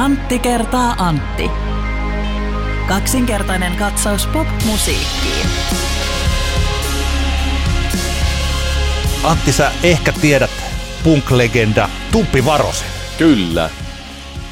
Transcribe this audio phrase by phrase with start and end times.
[0.00, 1.50] Antti kertaa Antti.
[2.88, 5.46] Kaksinkertainen katsaus pop-musiikkiin.
[9.24, 10.50] Antti, sä ehkä tiedät
[11.04, 12.88] punk-legenda Tuppi Varosen.
[13.18, 13.70] Kyllä.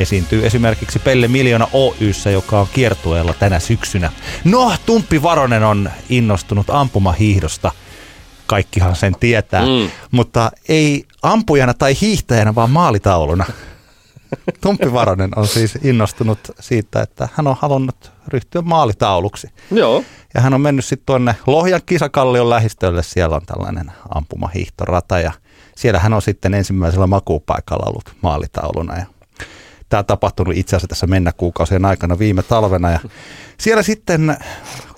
[0.01, 4.13] Esiintyy esimerkiksi Pelle Miljoona Oyssä, joka on kiertueella tänä syksynä.
[4.45, 7.73] No, Tumppi Varonen on innostunut ampumahiihdosta.
[8.47, 9.91] Kaikkihan sen tietää, mm.
[10.11, 13.45] mutta ei ampujana tai hiihtäjänä, vaan maalitauluna.
[14.61, 19.49] Tumppi Varonen on siis innostunut siitä, että hän on halunnut ryhtyä maalitauluksi.
[19.71, 20.05] Joo.
[20.35, 23.03] Ja hän on mennyt sitten tuonne Lohjan kisakallion lähistölle.
[23.03, 25.33] Siellä on tällainen ampumahiihtorata ja
[25.77, 28.97] siellä hän on sitten ensimmäisellä makuupaikalla ollut maalitauluna.
[28.97, 29.07] Ja
[29.89, 32.91] tämä on tapahtunut itse asiassa tässä mennä kuukausien aikana viime talvena.
[32.91, 33.01] Ja
[33.59, 34.37] siellä sitten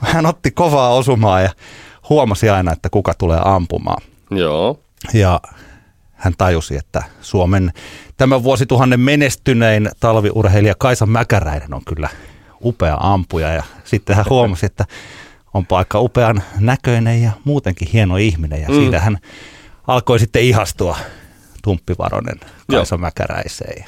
[0.00, 1.50] hän otti kovaa osumaa ja
[2.08, 4.02] huomasi aina, että kuka tulee ampumaan.
[4.30, 4.80] Joo.
[5.14, 5.40] Ja
[6.12, 7.72] hän tajusi, että Suomen
[8.20, 12.08] tämän vuosituhannen menestynein talviurheilija Kaisa Mäkäräinen on kyllä
[12.64, 13.52] upea ampuja.
[13.52, 14.84] Ja sitten hän huomasi, että
[15.54, 18.62] on aika upean näköinen ja muutenkin hieno ihminen.
[18.62, 18.74] Ja mm.
[18.74, 19.18] siitä hän
[19.86, 20.96] alkoi sitten ihastua
[21.62, 23.00] Tumppivaronen Kaisa Joo.
[23.00, 23.84] Mäkäräiseen.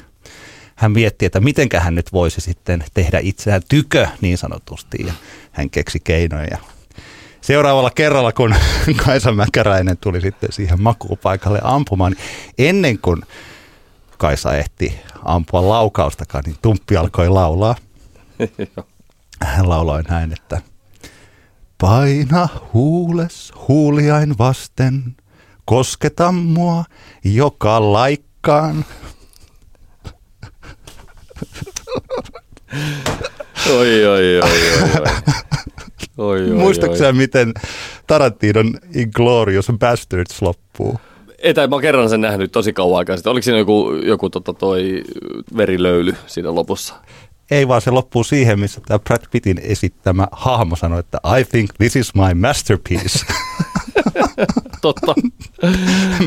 [0.75, 4.97] Hän mietti, että miten hän nyt voisi sitten tehdä itseään tykö niin sanotusti.
[5.07, 5.13] Ja
[5.51, 6.57] hän keksi keinoja
[7.41, 8.55] seuraavalla kerralla, kun
[9.05, 12.23] Kaisa Mäkäräinen tuli sitten siihen makuupaikalle ampumaan, niin
[12.57, 13.21] ennen kuin
[14.23, 17.75] Kaisa ehti ampua laukaustakaan, niin Tumppi alkoi laulaa.
[19.43, 20.61] Hän lauloi näin, että
[21.81, 25.15] Paina huules huuliain vasten,
[25.65, 26.83] kosketa mua
[27.23, 28.85] joka laikkaan.
[33.69, 35.05] Oi, oi, oi, oi, oi.
[36.17, 37.13] Oi, oi, oi.
[37.13, 37.53] miten
[38.07, 40.99] Tarantinon Inglorious Bastards loppuu?
[41.43, 43.31] Etä, mä oon kerran sen nähnyt tosi kauan aikaa sitten.
[43.31, 45.03] Oliko siinä joku, joku tota, toi
[45.57, 46.93] verilöyly siinä lopussa?
[47.51, 51.69] Ei vaan se loppuu siihen, missä tämä Brad Pittin esittämä hahmo sanoi, että I think
[51.77, 53.19] this is my masterpiece.
[54.81, 55.15] Totta.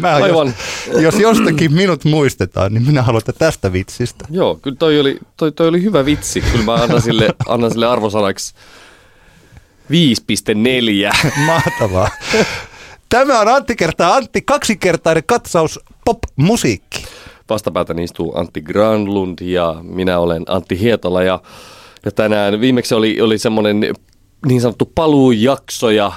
[0.01, 0.55] Mä Aivan.
[0.87, 4.25] Jos, jos jostakin minut muistetaan, niin minä haluan tästä vitsistä.
[4.31, 6.41] Joo, kyllä toi oli, toi, toi oli hyvä vitsi.
[6.41, 8.55] Kyllä mä annan sille, annan sille arvosanaksi
[9.93, 11.31] 5,4.
[11.47, 12.09] Mahtavaa.
[13.09, 17.05] Tämä on Antti kertaa Antti, kaksikertainen katsaus pop-musiikki.
[17.49, 21.41] Vastapäätä istuu Antti Granlund ja minä olen Antti Hietola ja,
[22.05, 23.95] ja tänään viimeksi oli, oli semmoinen
[24.47, 26.13] niin sanottu paluujakso ja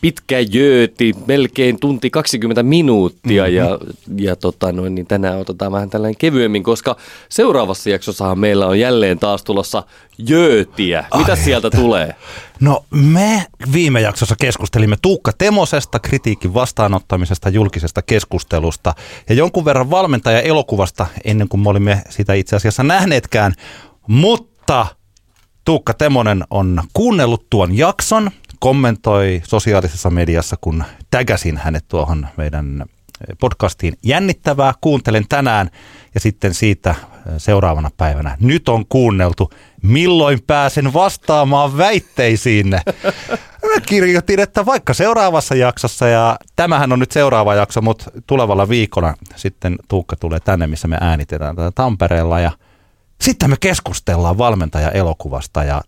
[0.00, 3.56] pitkä jööti, melkein tunti 20 minuuttia mm-hmm.
[3.56, 3.78] ja,
[4.16, 6.96] ja tota noin, niin tänään otetaan vähän tällainen kevyemmin, koska
[7.28, 9.82] seuraavassa jaksossahan meillä on jälleen taas tulossa
[10.28, 11.04] jöötiä.
[11.18, 11.78] Mitä Ai sieltä että.
[11.78, 12.14] tulee?
[12.60, 18.94] No me viime jaksossa keskustelimme Tuukka Temosesta, kritiikin vastaanottamisesta, julkisesta keskustelusta
[19.28, 23.52] ja jonkun verran valmentaja elokuvasta ennen kuin me olimme sitä itse asiassa nähneetkään,
[24.06, 24.86] mutta
[25.64, 32.84] Tuukka Temonen on kuunnellut tuon jakson, kommentoi sosiaalisessa mediassa, kun tägäsin hänet tuohon meidän
[33.40, 33.94] podcastiin.
[34.02, 35.70] Jännittävää, kuuntelen tänään
[36.14, 36.94] ja sitten siitä
[37.38, 38.36] seuraavana päivänä.
[38.40, 39.50] Nyt on kuunneltu,
[39.82, 42.80] milloin pääsen vastaamaan väitteisiinne.
[43.74, 49.14] Mä kirjoitin, että vaikka seuraavassa jaksossa, ja tämähän on nyt seuraava jakso, mutta tulevalla viikolla
[49.36, 52.50] sitten Tuukka tulee tänne, missä me äänitetään tätä Tampereella, ja
[53.22, 55.82] sitten me keskustellaan valmentaja-elokuvasta ja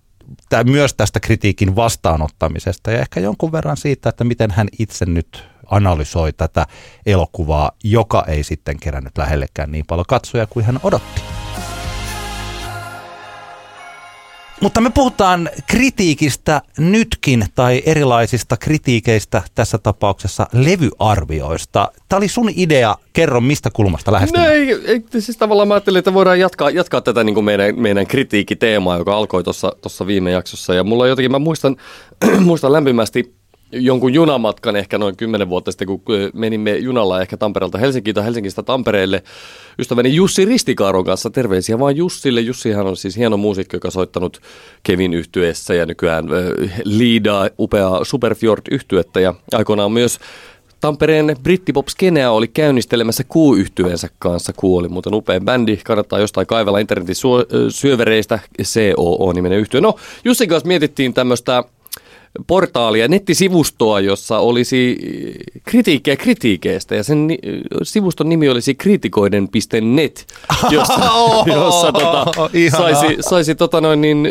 [0.64, 6.32] myös tästä kritiikin vastaanottamisesta ja ehkä jonkun verran siitä, että miten hän itse nyt analysoi
[6.32, 6.66] tätä
[7.06, 11.33] elokuvaa, joka ei sitten kerännyt lähellekään niin paljon katsoja kuin hän odotti.
[14.64, 21.92] Mutta me puhutaan kritiikistä nytkin tai erilaisista kritiikeistä, tässä tapauksessa levyarvioista.
[22.08, 24.46] Tämä oli sun idea, kerro mistä kulmasta lähestymme.
[24.46, 27.80] No ei, ei, siis tavallaan mä ajattelin, että voidaan jatkaa, jatkaa tätä niin kuin meidän,
[27.80, 30.74] meidän kritiikiteemaa, joka alkoi tuossa viime jaksossa.
[30.74, 31.76] Ja mulla jotenkin, mä muistan,
[32.40, 33.34] muistan lämpimästi
[33.74, 36.02] jonkun junamatkan ehkä noin kymmenen vuotta sitten, kun
[36.34, 39.22] menimme junalla ehkä Tampereelta Helsinkiin tai Helsingistä Tampereelle
[39.78, 41.30] ystäväni Jussi Ristikaaron kanssa.
[41.30, 42.40] Terveisiä vaan Jussille.
[42.40, 44.40] Jussihan on siis hieno muusikko, joka on soittanut
[44.82, 46.24] Kevin yhtyessä ja nykyään
[46.84, 50.18] liidaa upeaa Superfjord yhtyettä ja aikoinaan myös
[50.80, 54.52] Tampereen brittipop-skeneä oli käynnistelemässä kuu yhtyeensä kanssa.
[54.52, 57.14] Kuu oli muuten upea bändi, kannattaa jostain kaivella internetin
[57.68, 59.80] syövereistä, COO-niminen yhtye.
[59.80, 61.64] No, Jussin kanssa mietittiin tämmöistä
[62.46, 64.98] portaalia, nettisivustoa, jossa olisi
[65.64, 66.94] kritiikkiä kritiikeistä.
[66.94, 67.38] Ja sen ni-
[67.82, 70.26] sivuston nimi olisi kriitikoiden.net,
[70.70, 71.10] jossa,
[71.46, 74.30] jossa tota, saisi, saisi tota noin, niin,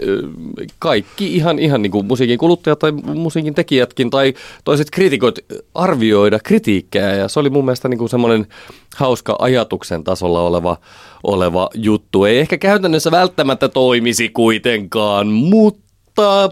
[0.80, 4.34] kaikki ihan, ihan niin kuin musiikin kuluttajat tai musiikin tekijätkin tai
[4.64, 5.40] toiset kriitikot
[5.76, 8.48] arvioida kritiikkejä ja se oli mun mielestä niin kuin semmoinen
[8.96, 10.78] hauska ajatuksen tasolla oleva,
[11.24, 12.26] oleva juttu.
[12.26, 15.83] Ei ehkä käytännössä välttämättä toimisi kuitenkaan, mutta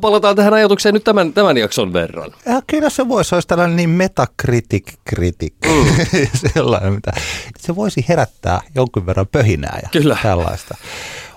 [0.01, 2.31] palataan tähän ajatukseen nyt tämän, tämän jakson verran.
[2.45, 6.05] Ja kyllä se voisi, olisi tällainen niin metakritik kritik, mm.
[6.53, 7.11] sellainen, mitä
[7.57, 10.17] se voisi herättää jonkin verran pöhinää ja Kyllä.
[10.23, 10.77] tällaista.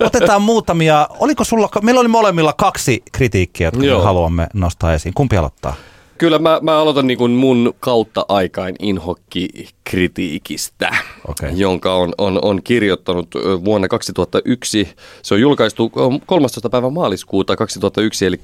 [0.00, 4.02] Otetaan muutamia, oliko sulla, meillä oli molemmilla kaksi kritiikkiä, jotka Joo.
[4.02, 5.14] haluamme nostaa esiin.
[5.14, 5.76] Kumpi aloittaa?
[6.24, 10.96] Kyllä mä, mä aloitan niin kuin mun kautta aikain inhokki-kritiikistä,
[11.28, 11.52] Okei.
[11.56, 13.28] jonka on, on, on kirjoittanut
[13.64, 14.88] vuonna 2001.
[15.22, 16.70] Se on julkaistu ö, 13.
[16.70, 18.40] päivä maaliskuuta 2001, eli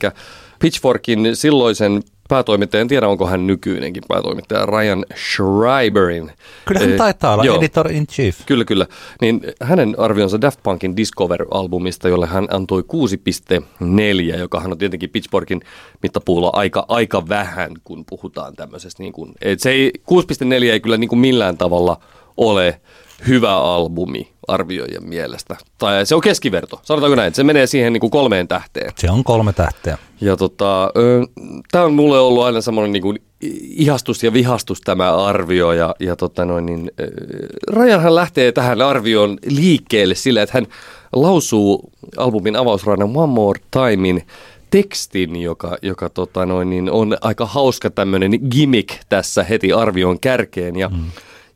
[0.59, 6.33] Pitchforkin silloisen päätoimittaja, en tiedä onko hän nykyinenkin päätoimittaja, Ryan Schreiberin.
[6.65, 8.39] Kyllä hän eh, taitaa olla editor in chief.
[8.47, 8.87] Kyllä, kyllä.
[9.21, 12.85] Niin hänen arvionsa Daft Punkin Discover-albumista, jolle hän antoi
[14.33, 15.61] 6,4, joka hän on tietenkin Pitchforkin
[16.03, 19.03] mittapuulla aika, aika vähän, kun puhutaan tämmöisestä.
[19.03, 22.01] Niin kuin, et se ei, 6,4 ei kyllä niin kuin millään tavalla
[22.37, 22.81] ole
[23.29, 25.57] hyvä albumi arvioijien mielestä.
[25.79, 27.35] Tai se on keskiverto, sanotaanko näin.
[27.35, 28.93] Se menee siihen niin kuin kolmeen tähteen.
[28.97, 29.99] Se on kolme tähteä.
[30.21, 30.91] Ja tota,
[31.73, 33.15] tämä on mulle ollut aina semmoinen niinku
[33.63, 35.73] ihastus ja vihastus tämä arvio.
[35.73, 36.91] Ja, ja tota noin, niin,
[37.67, 40.67] Rajanhan lähtee tähän arvioon liikkeelle sillä, että hän
[41.13, 44.23] lausuu albumin avausradan One More Timein
[44.71, 50.77] tekstin, joka, joka tota noin, niin on aika hauska tämmöinen gimmick tässä heti arvion kärkeen.
[50.77, 51.05] Ja, mm.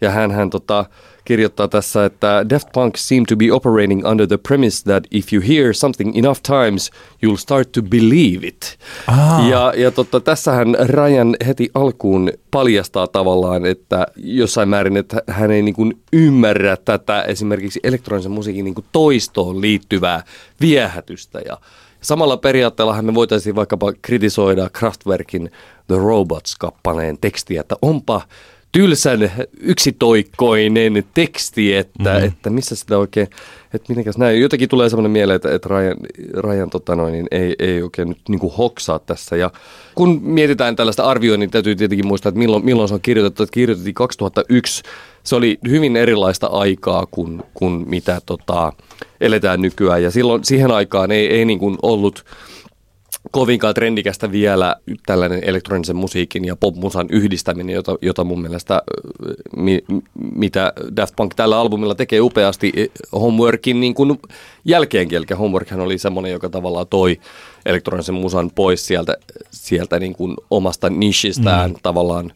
[0.01, 0.85] ja hän, hän tota,
[1.25, 5.43] kirjoittaa tässä, että Daft Punk seem to be operating under the premise that if you
[5.49, 6.91] hear something enough times,
[7.27, 8.79] you'll start to believe it.
[9.07, 9.49] Ah.
[9.49, 15.63] Ja, ja totta, tässähän Ryan heti alkuun paljastaa tavallaan, että jossain määrin, että hän ei
[15.63, 20.23] niin kuin ymmärrä tätä esimerkiksi elektronisen musiikin niin kuin toistoon liittyvää
[20.61, 21.41] viehätystä.
[21.47, 21.59] Ja
[22.01, 25.51] samalla periaatteellahan me voitaisiin vaikkapa kritisoida Kraftwerkin
[25.87, 28.21] The Robots-kappaleen tekstiä, että onpa
[28.75, 32.27] tylsän yksitoikkoinen teksti, että, mm-hmm.
[32.27, 33.29] että missä sitä oikein,
[33.75, 34.41] että mitenkäs näin.
[34.41, 35.97] Jotenkin tulee sellainen mieleen, että, että Ryan,
[36.37, 39.37] Ryan tota noin, niin ei, ei oikein nyt niin hoksaa tässä.
[39.37, 39.51] Ja
[39.95, 43.43] kun mietitään tällaista arvioa, niin täytyy tietenkin muistaa, että milloin, milloin se on kirjoitettu.
[43.43, 44.83] Että kirjoitettiin 2001.
[45.25, 48.73] Se oli hyvin erilaista aikaa kuin, kuin mitä tota,
[49.21, 50.03] eletään nykyään.
[50.03, 52.25] Ja silloin siihen aikaan ei, ei niin kuin ollut
[53.35, 54.77] kovinkaan trendikästä vielä
[55.07, 58.83] tällainen elektronisen musiikin ja popmusan yhdistäminen, jota, jota mun mielestä,
[59.57, 59.85] mi,
[60.35, 64.19] mitä Daft Punk tällä albumilla tekee upeasti eh, Homeworkin niin kuin
[64.65, 65.17] jälkeenkin.
[65.17, 67.21] Eli Homeworkhan oli semmoinen, joka tavallaan toi
[67.67, 69.17] elektronisen musan pois sieltä,
[69.51, 71.77] sieltä niin kuin omasta nishistään mm.
[71.83, 72.33] tavallaan.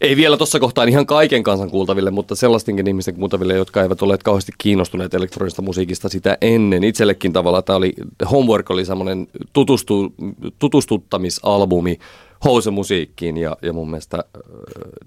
[0.00, 4.18] Ei vielä tuossa kohtaa ihan kaiken kansan kuultaville, mutta sellaistenkin ihmisten kuultaville, jotka eivät ole
[4.24, 6.84] kauheasti kiinnostuneet elektronisesta musiikista sitä ennen.
[6.84, 7.92] Itsellekin tavallaan tämä oli,
[8.30, 10.14] Homework oli semmoinen tutustu,
[10.58, 11.98] tutustuttamisalbumi
[12.44, 14.42] housemusiikkiin ja, ja mun mielestä äh,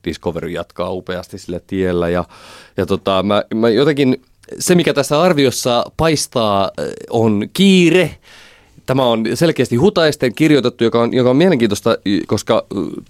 [0.05, 2.09] Discovery jatkaa upeasti sillä tiellä.
[2.09, 2.25] Ja,
[2.77, 4.21] ja tota, mä, mä jotenkin,
[4.59, 8.17] se mikä tässä arviossa paistaa äh, on kiire,
[8.89, 11.97] Tämä on selkeästi hutaisten kirjoitettu, joka on, joka on mielenkiintoista,
[12.27, 12.65] koska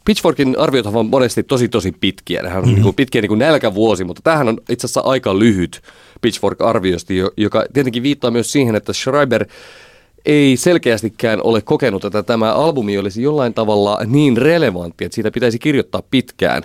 [0.06, 2.42] Pitchforkin arviot on monesti tosi tosi pitkiä.
[2.42, 2.84] Nehän on mm-hmm.
[2.84, 5.82] niin pitkiä niin kuin nälkävuosi, mutta tämähän on itse asiassa aika lyhyt
[6.22, 9.46] Pitchfork-arviosti, joka tietenkin viittaa myös siihen, että Schreiber
[10.26, 15.60] ei selkeästikään ole kokenut, että tämä albumi olisi jollain tavalla niin relevantti, että siitä pitäisi
[15.60, 16.64] kirjoittaa pitkään.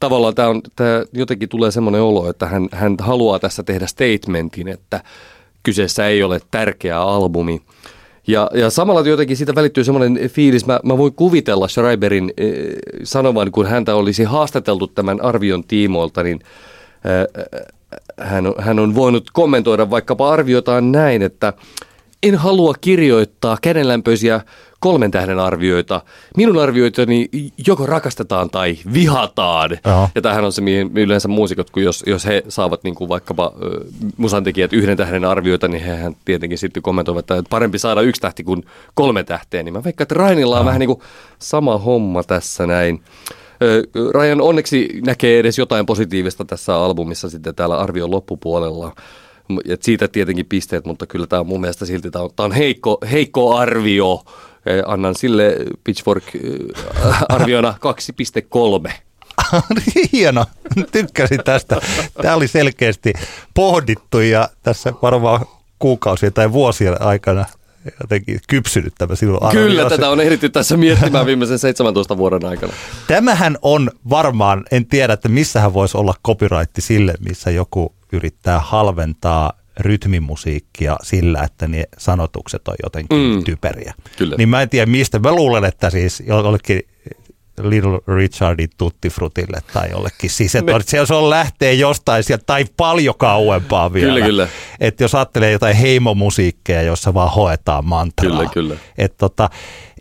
[0.00, 4.68] Tavallaan tämä, on, tämä jotenkin tulee semmoinen olo, että hän, hän haluaa tässä tehdä statementin,
[4.68, 5.02] että
[5.62, 7.62] kyseessä ei ole tärkeä albumi.
[8.30, 12.46] Ja, ja samalla jotenkin siitä välittyy semmoinen fiilis, mä, mä voin kuvitella Schreiberin äh,
[13.04, 16.40] sanovan, kun häntä olisi haastateltu tämän arvion tiimoilta, niin
[17.06, 17.70] äh,
[18.20, 21.52] hän, on, hän on voinut kommentoida vaikkapa arviotaan näin, että
[22.22, 24.40] en halua kirjoittaa kädenlämpöisiä
[24.80, 26.02] kolmen tähden arvioita.
[26.36, 27.28] Minun arvioitani
[27.66, 29.70] joko rakastetaan tai vihataan.
[29.86, 30.08] Joo.
[30.14, 33.52] Ja tämähän on se, mihin yleensä muusikot, kun jos, jos he saavat niin kuin vaikkapa
[33.62, 33.84] ö,
[34.16, 38.64] musantekijät yhden tähden arvioita, niin hehän tietenkin sitten kommentoivat, että parempi saada yksi tähti kuin
[38.94, 39.62] kolme tähteä.
[39.62, 41.00] Niin mä veikkaan, että Rainilla on vähän niin kuin
[41.38, 43.02] sama homma tässä näin.
[44.14, 48.94] Ryan onneksi näkee edes jotain positiivista tässä albumissa sitten täällä arvion loppupuolella.
[49.68, 52.52] Et siitä tietenkin pisteet, mutta kyllä tämä on mun mielestä silti tämä on, tää on
[52.52, 54.24] heikko, heikko arvio.
[54.86, 57.74] Annan sille Pitchfork-arviona
[58.86, 58.92] 2,3.
[60.12, 60.44] Hieno,
[60.92, 61.80] tykkäsin tästä.
[62.22, 63.12] Tämä oli selkeästi
[63.54, 65.46] pohdittu ja tässä varmaan
[65.78, 67.44] kuukausien tai vuosien aikana
[68.00, 69.96] jotenkin kypsynyt tämä sinun Kyllä, arviosi.
[69.96, 72.72] tätä on ehditty tässä miettimään viimeisen 17 vuoden aikana.
[73.06, 79.52] Tämähän on varmaan, en tiedä, että missähän voisi olla copyright sille, missä joku yrittää halventaa
[79.80, 83.44] rytmimusiikkia sillä, että ne sanotukset on jotenkin Mm.
[83.44, 83.94] typeriä.
[84.18, 84.36] Kyllä.
[84.38, 85.18] Niin mä en tiedä mistä.
[85.18, 86.82] Mä luulen, että siis jollekin
[87.62, 90.30] Little Richardin Tutti Frutille tai jollekin.
[90.30, 90.72] Siis että
[91.06, 94.12] se, on lähtee jostain sieltä tai paljon kauempaa vielä.
[94.12, 94.48] Kyllä, kyllä.
[94.80, 98.30] Että jos ajattelee jotain heimomusiikkia, jossa vaan hoetaan mantraa.
[98.30, 98.76] Kyllä, kyllä.
[98.98, 99.50] Et tota,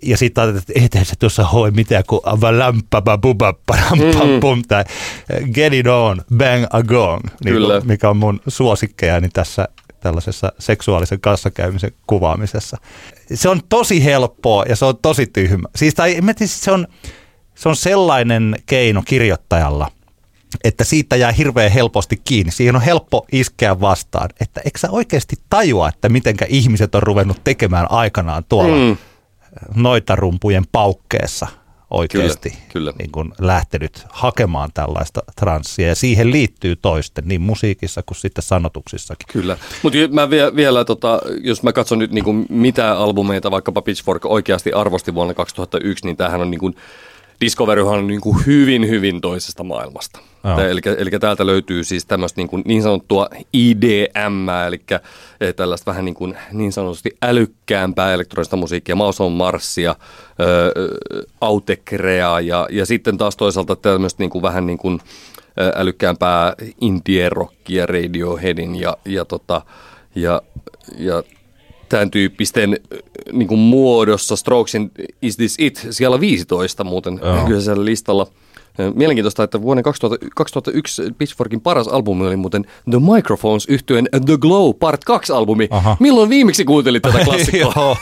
[0.01, 3.17] ja sitten ajattelet, että eihän se tuossa hoi mitään kuin avalämpäpä
[4.41, 4.83] pum tai
[5.53, 7.81] get it on, bang a gong, niin Kyllä.
[7.81, 9.67] mikä on mun suosikkejani tässä
[9.99, 12.77] tällaisessa seksuaalisen kanssakäymisen kuvaamisessa.
[13.33, 15.67] Se on tosi helppoa ja se on tosi tyhmä.
[15.75, 16.87] Siis tai, mä tiedän, se, on,
[17.59, 19.91] se on sellainen keino kirjoittajalla,
[20.63, 22.51] että siitä jää hirveän helposti kiinni.
[22.51, 27.43] Siihen on helppo iskeä vastaan, että eikö sä oikeasti tajua, että mitenkä ihmiset on ruvennut
[27.43, 28.97] tekemään aikanaan tuolla Mm.
[29.75, 31.47] noita rumpujen paukkeessa
[31.89, 32.93] oikeasti Kyllä, kyllä.
[32.99, 39.27] Niin kuin lähtenyt hakemaan tällaista transsia ja siihen liittyy toisten niin musiikissa kuin sitten sanotuksissakin.
[39.33, 44.25] Kyllä, mutta mä vie, vielä, tota, jos mä katson nyt niinku, mitä albumeita vaikkapa Pitchfork
[44.25, 46.71] oikeasti arvosti vuonna 2001, niin tämähän on niinku,
[47.41, 50.19] Discoveryhan on niinku hyvin, hyvin toisesta maailmasta.
[50.43, 50.59] Joo.
[50.59, 54.81] Eli, eli täältä löytyy siis tämmöistä niin, niin sanottua IDM, eli
[55.41, 59.95] eh, tällaista vähän niin, kuin, niin sanotusti älykkäämpää elektronista musiikkia, Maus Marssia,
[60.39, 60.73] ö,
[61.41, 64.99] Autekrea ja, ja sitten taas toisaalta tämmöistä niin kuin, vähän niin kuin
[65.75, 69.61] älykkäämpää indie-rockia Radioheadin ja, ja, tota,
[70.15, 70.41] ja,
[70.97, 71.23] ja
[71.89, 72.77] tämän tyyppisten
[73.31, 74.91] niin kuin muodossa Strokesin
[75.21, 77.45] Is This It siellä 15 muuten Joo.
[77.45, 78.27] kyseisellä listalla.
[78.95, 84.73] Mielenkiintoista, että vuoden 2000, 2001 Pitchforkin paras albumi oli muuten The Microphones yhtyen The Glow
[84.79, 85.67] Part 2 albumi.
[85.71, 85.97] Aha.
[85.99, 87.97] Milloin viimeksi kuuntelit tätä klassikkoa?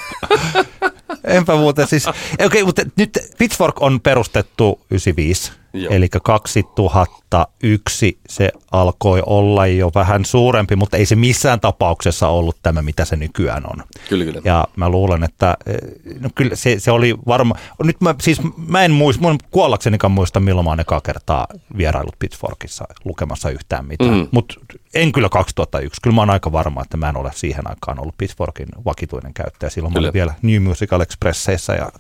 [1.24, 2.08] Enpä muuten siis.
[2.08, 5.67] Okei, okay, mutta nyt Pitchfork on perustettu 95, Joo.
[5.90, 12.82] Eli 2001 se alkoi olla jo vähän suurempi, mutta ei se missään tapauksessa ollut tämä,
[12.82, 13.84] mitä se nykyään on.
[14.10, 14.42] Kyllä, kyllä.
[14.44, 15.78] Ja mä luulen, että eh,
[16.20, 17.56] no kyllä se, se oli varma.
[17.84, 22.86] Nyt mä, siis mä en muista, mun kuollaksenikaan muista, milloin mä oon kertaa vierailut Pitchforkissa
[23.06, 24.12] lukemassa yhtään mitään.
[24.12, 24.18] Mm.
[24.18, 24.28] Mm.
[24.32, 24.56] Mutta
[24.94, 26.02] en kyllä 2001.
[26.02, 29.70] Kyllä mä oon aika varma, että mä en ole siihen aikaan ollut Pitchforkin vakituinen käyttäjä.
[29.70, 30.06] Silloin Kyllä.
[30.06, 31.92] mä olin vielä New Musical Expresseissä ja äh,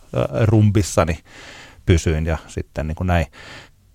[0.43, 1.19] rumbissani
[1.85, 3.25] pysyin ja sitten niin kuin näin.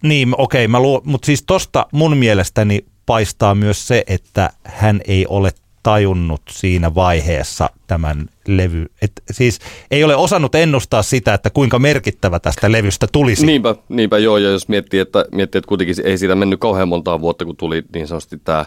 [0.02, 5.50] Niin, okei, luo, mutta siis tosta mun mielestäni paistaa myös se, että hän ei ole
[5.82, 9.58] tajunnut siinä vaiheessa tämän levy, että siis
[9.90, 13.46] ei ole osannut ennustaa sitä, että kuinka merkittävä tästä levystä tulisi.
[13.46, 17.20] Niinpä, niinpä joo, ja jos miettii, että, miettii, että kuitenkin ei siitä mennyt kauhean montaa
[17.20, 18.64] vuotta, kun tuli niin sanotusti tämä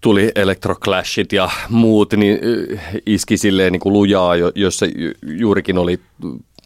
[0.00, 5.78] tuli electroclashit ja muut, niin ö, iski silleen niin kuin lujaa, jo- jossa ju- juurikin
[5.78, 6.00] oli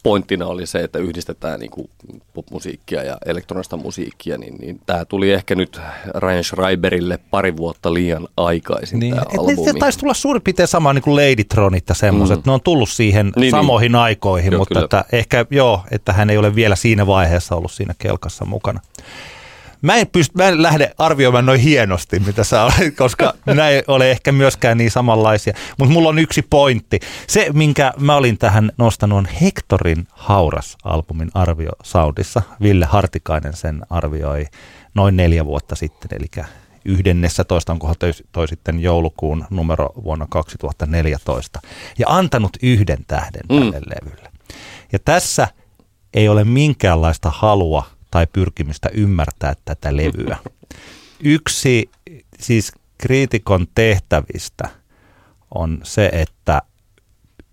[0.06, 1.90] pointtina oli se, että yhdistetään niin kuin
[2.34, 5.80] popmusiikkia ja elektronista musiikkia, niin, niin tämä tuli ehkä nyt
[6.14, 9.64] Ryan Schreiberille pari vuotta liian aikaisin Niin, tämä et ne, albumi.
[9.64, 12.36] se taisi tulla suurin piirtein sama niin kuin Ladytronit ja semmoiset.
[12.36, 12.42] Mm.
[12.46, 13.50] Ne on tullut siihen Niin, niin, niin.
[13.50, 14.02] samoihin niin.
[14.02, 14.84] aikoihin, Joo, mutta kyllä.
[14.84, 18.80] että ehkä joo, että hän ei ole vielä siinä vaiheessa ollut siinä kelkassa mukana.
[19.82, 23.82] Mä en, pyst- mä en lähde arvioimaan noin hienosti, mitä sä olet, koska nämä ei
[23.86, 25.54] ole ehkä myöskään niin samanlaisia.
[25.78, 27.00] Mutta mulla on yksi pointti.
[27.26, 32.42] Se, minkä mä olin tähän nostanut, on Hectorin Hauras-albumin arvio Soundissa.
[32.62, 34.44] Ville Hartikainen sen arvioi
[34.94, 36.44] noin neljä vuotta sitten, eli
[36.84, 37.72] 11.
[37.72, 41.60] onkohan toi, toi sitten joulukuun numero vuonna 2014.
[41.98, 43.72] Ja antanut yhden tähden Mm.
[43.72, 44.30] tälle levylle.
[44.92, 45.48] Ja tässä
[46.14, 47.84] ei ole minkäänlaista halua
[48.16, 50.36] tai pyrkimystä ymmärtää tätä levyä.
[51.20, 51.90] Yksi
[52.40, 54.68] siis kriitikon tehtävistä
[55.54, 56.62] on se, että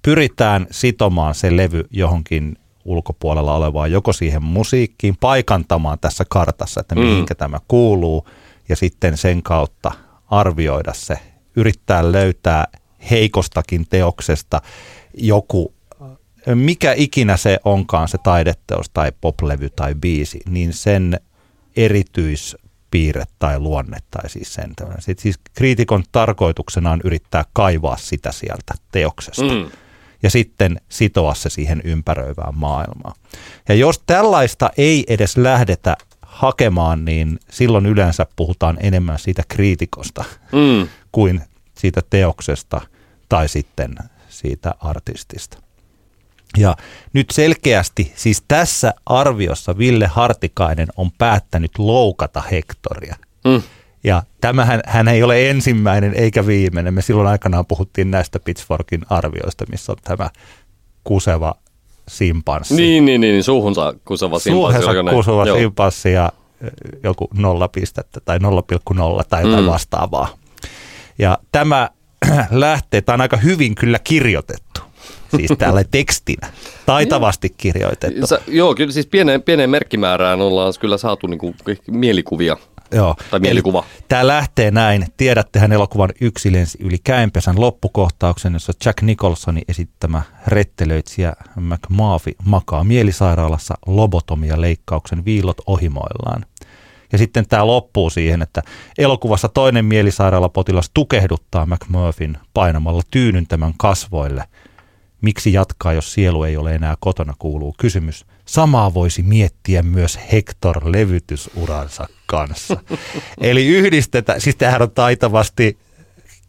[0.01, 2.55] pyritään sitomaan se levy johonkin
[2.85, 7.01] ulkopuolella olevaan, joko siihen musiikkiin, paikantamaan tässä kartassa, että Mm.
[7.01, 8.27] mihinkä tämä kuuluu,
[8.69, 9.91] ja sitten sen kautta
[10.27, 11.19] arvioida se,
[11.55, 12.67] yrittää löytää
[13.11, 14.61] heikostakin teoksesta
[15.17, 15.72] joku,
[16.55, 21.19] mikä ikinä se onkaan se taideteos tai poplevy tai biisi, niin sen
[21.75, 25.01] erityispiirre tai luonne tai siis sen tämmöinen.
[25.01, 29.71] Sit siis kriitikon tarkoituksena on yrittää kaivaa sitä sieltä teoksesta Mm.
[30.23, 33.15] ja sitten sitoa se siihen ympäröivään maailmaan.
[33.69, 40.87] Ja jos tällaista ei edes lähdetä hakemaan, niin silloin yleensä puhutaan enemmän siitä kriitikosta Mm.
[41.11, 41.41] kuin
[41.77, 42.81] siitä teoksesta
[43.29, 43.95] tai sitten
[44.29, 45.62] siitä artistista.
[46.57, 46.75] Ja
[47.13, 53.15] nyt selkeästi, siis tässä arviossa Ville Hartikainen on päättänyt loukata Hektoria.
[53.45, 53.61] Mm.
[54.03, 56.93] Ja tämähän hän ei ole ensimmäinen eikä viimeinen.
[56.93, 60.29] Me silloin aikanaan puhuttiin näistä Pitchforkin arvioista, missä on tämä
[61.03, 61.55] kuseva
[62.07, 62.75] simpanssi.
[62.75, 64.81] Niin, niin, niin, suuhunsa kuseva simpanssi.
[64.81, 66.31] Suuhunsa kuseva simpanssi ja
[67.03, 68.43] joku nolla pistettä tai 0,0
[69.29, 69.69] tai jotain mm.
[69.69, 70.27] vastaavaa.
[71.19, 71.89] Ja tämä
[72.51, 74.72] lähtee, tämä on aika hyvin kyllä kirjoitettu.
[75.37, 76.49] Siis täällä tekstinä,
[76.85, 78.27] taitavasti kirjoitettu.
[78.27, 81.55] Sä, joo, kyllä siis pieneen, pieneen merkkimäärään ollaan kyllä saatu niinku
[81.87, 82.57] mielikuvia
[82.93, 83.15] Joo.
[83.31, 83.83] Tai mielikuva.
[84.07, 85.05] Tämä lähtee näin.
[85.17, 93.73] Tiedättehän elokuvan Yksi lensi yli käenpesän loppukohtauksen, jossa Jack Nicholsonin esittämä rettelöitsijä McMurphy makaa mielisairaalassa
[93.85, 96.45] lobotomia leikkauksen viilot ohimoillaan.
[97.11, 98.61] Ja sitten tämä loppuu siihen, että
[98.97, 104.43] elokuvassa toinen mielisairaalapotilas tukehduttaa McMurphyn painamalla tyynyntämän kasvoille.
[105.23, 108.25] Miksi jatkaa, jos sielu ei ole enää kotona, kuuluu kysymys.
[108.45, 112.77] Samaa voisi miettiä myös Hector levytysuransa kanssa.
[113.41, 115.77] Eli yhdistetään, siis tämähän on taitavasti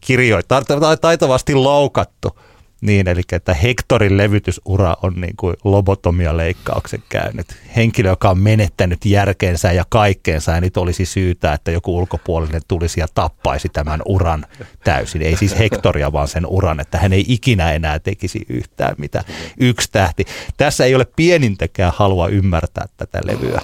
[0.01, 0.61] kirjoittaa,
[1.01, 2.39] taitavasti loukattu
[2.85, 7.47] niin, eli että Hektorin levytysura on niin kuin lobotomia-leikkauksen käynyt.
[7.75, 12.99] Henkilö, joka on menettänyt järkeensä ja kaikkeensa ja nyt olisi syytä, että joku ulkopuolinen tulisi
[12.99, 14.45] ja tappaisi tämän uran
[14.83, 15.21] täysin.
[15.21, 19.23] Ei siis Hektoria, vaan sen uran, että hän ei ikinä enää tekisi yhtään mitä.
[19.59, 20.25] Yksi tähti.
[20.57, 23.61] Tässä ei ole pienintäkään halua ymmärtää tätä levyä.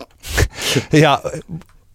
[0.94, 1.22] Ja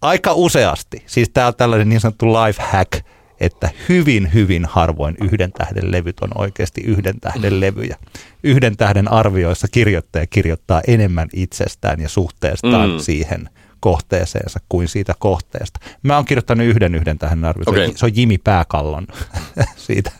[0.01, 2.91] aika useasti, siis tämä on tällainen niin sanottu life hack–
[3.39, 7.97] että hyvin, hyvin harvoin yhden tähden levyt on oikeasti yhden tähden levyjä.
[8.43, 12.99] Yhden tähden arvioissa kirjoittaja kirjoittaa enemmän itsestään ja suhteestaan mm.
[12.99, 15.79] siihen kohteeseensa kuin siitä kohteesta.
[16.03, 17.69] Mä oon kirjoittanut yhden yhden tähän arvioon.
[17.69, 17.91] Okay.
[17.95, 19.07] Se on Jimi Pääkallon
[19.87, 20.11] siitä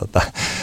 [0.00, 0.20] tota,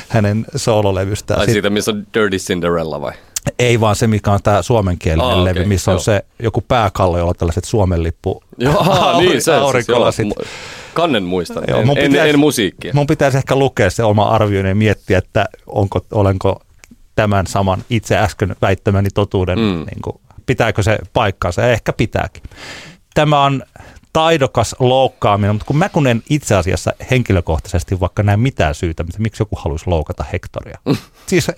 [0.09, 1.39] hänen soololevystään.
[1.39, 3.13] Ai siitä, missä on Dirty Cinderella vai?
[3.59, 5.99] Ei vaan se, mikä on tämä suomenkielinen ah, levy, okay, missä on joo.
[6.03, 9.51] se joku pääkallo, jolla on tällaiset Suomen lippu Joo, aha, niin, se,
[10.11, 10.33] siis,
[10.95, 12.93] Kannen muistan, Joo, en, pitäisi, en, en musiikkia.
[12.93, 16.61] Mun pitäisi ehkä lukea se oma arvioinen ja miettiä, että onko, olenko
[17.15, 19.63] tämän saman itse äsken väittämäni totuuden, mm.
[19.65, 22.43] niin kuin, pitääkö se paikkaansa, ja ehkä pitääkin.
[23.13, 23.63] Tämä on
[24.13, 29.41] taidokas loukkaaminen, mutta kun mä kun en itse asiassa henkilökohtaisesti vaikka näe mitään syytä, miksi
[29.41, 30.79] joku haluaisi loukata Hektoria.
[31.27, 31.51] siis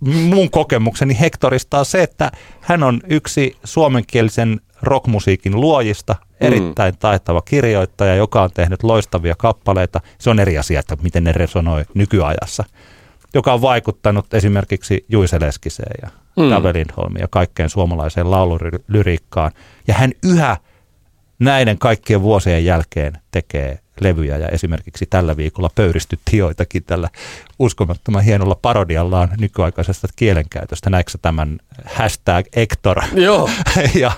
[0.00, 6.98] mun kokemukseni Hektorista on se, että hän on yksi suomenkielisen rockmusiikin luojista, erittäin mm.
[6.98, 10.00] taitava kirjoittaja, joka on tehnyt loistavia kappaleita.
[10.18, 12.64] Se on eri asia, että miten ne resonoi nykyajassa.
[13.34, 17.16] Joka on vaikuttanut esimerkiksi Juise Leskiseen ja mm.
[17.18, 19.52] Ja kaikkeen suomalaiseen laululyriikkaan.
[19.88, 20.56] Ja hän yhä
[21.38, 27.08] näiden kaikkien vuosien jälkeen tekee levyjä ja esimerkiksi tällä viikolla pöyristytti joitakin tällä
[27.58, 30.90] uskomattoman hienolla parodiallaan nykyaikaisesta kielenkäytöstä.
[30.90, 33.50] Näetkö tämän hashtag Ektor Joo.
[33.94, 34.12] ja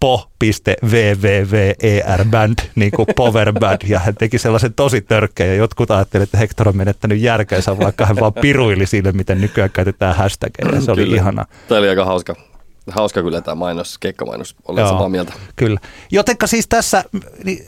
[0.00, 6.68] po.wwwerband, niin kuin powerband, ja hän teki sellaisen tosi törkeä, ja jotkut ajattelivat, että Hector
[6.68, 10.80] on menettänyt järkeensä, vaikka hän vaan piruili sille, miten nykyään käytetään hashtageja.
[10.80, 11.16] Se oli Kyllä.
[11.16, 11.44] ihana.
[11.68, 12.34] Tämä oli aika hauska.
[12.90, 15.32] Hauska kyllä tämä mainos, keikkamainos, olen Joo, samaa mieltä.
[15.56, 15.80] Kyllä.
[16.10, 17.04] Jotenka siis tässä
[17.44, 17.66] niin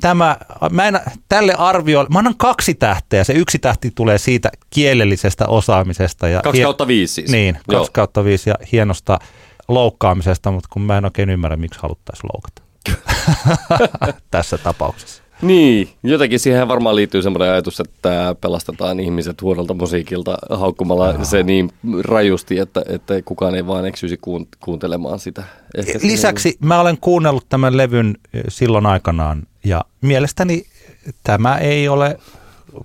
[0.00, 0.36] tämä,
[0.70, 3.24] mä en, tälle arvio, mä annan kaksi tähteä.
[3.24, 6.28] Se yksi tähti tulee siitä kielellisestä osaamisesta.
[6.28, 7.30] Ja kaksi kautta viisi siis.
[7.30, 7.88] Niin, kaksi Joo.
[7.92, 9.18] kautta viisi ja hienosta
[9.68, 12.62] loukkaamisesta, mutta kun mä en oikein ymmärrä, miksi haluttaisiin loukata
[14.30, 15.22] tässä tapauksessa.
[15.42, 21.24] Niin, jotenkin siihen varmaan liittyy semmoinen ajatus, että pelastetaan ihmiset huonolta musiikilta haukkumalla Jaa.
[21.24, 21.70] se niin
[22.04, 24.18] rajusti, että, että kukaan ei vaan eksyisi
[24.60, 25.44] kuuntelemaan sitä.
[25.74, 26.68] Ehkä Lisäksi niin...
[26.68, 30.64] mä olen kuunnellut tämän levyn eh, silloin aikanaan ja mielestäni
[31.22, 32.18] tämä ei ole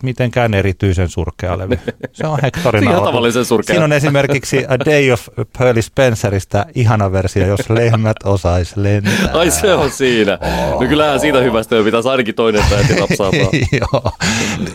[0.03, 1.79] mitenkään erityisen surkea levy.
[2.13, 3.73] Se on Hectorin Ihan tavallisen surkea.
[3.73, 9.31] Siinä on esimerkiksi A Day of Pearly Spencerista ihana versio, jos lehmät osais lentää.
[9.33, 10.37] Ai se on siinä.
[10.41, 10.81] Oh.
[10.81, 12.93] No kyllähän siitä hyvästä jo pitäisi ainakin toinen tähti.
[13.81, 14.11] Joo.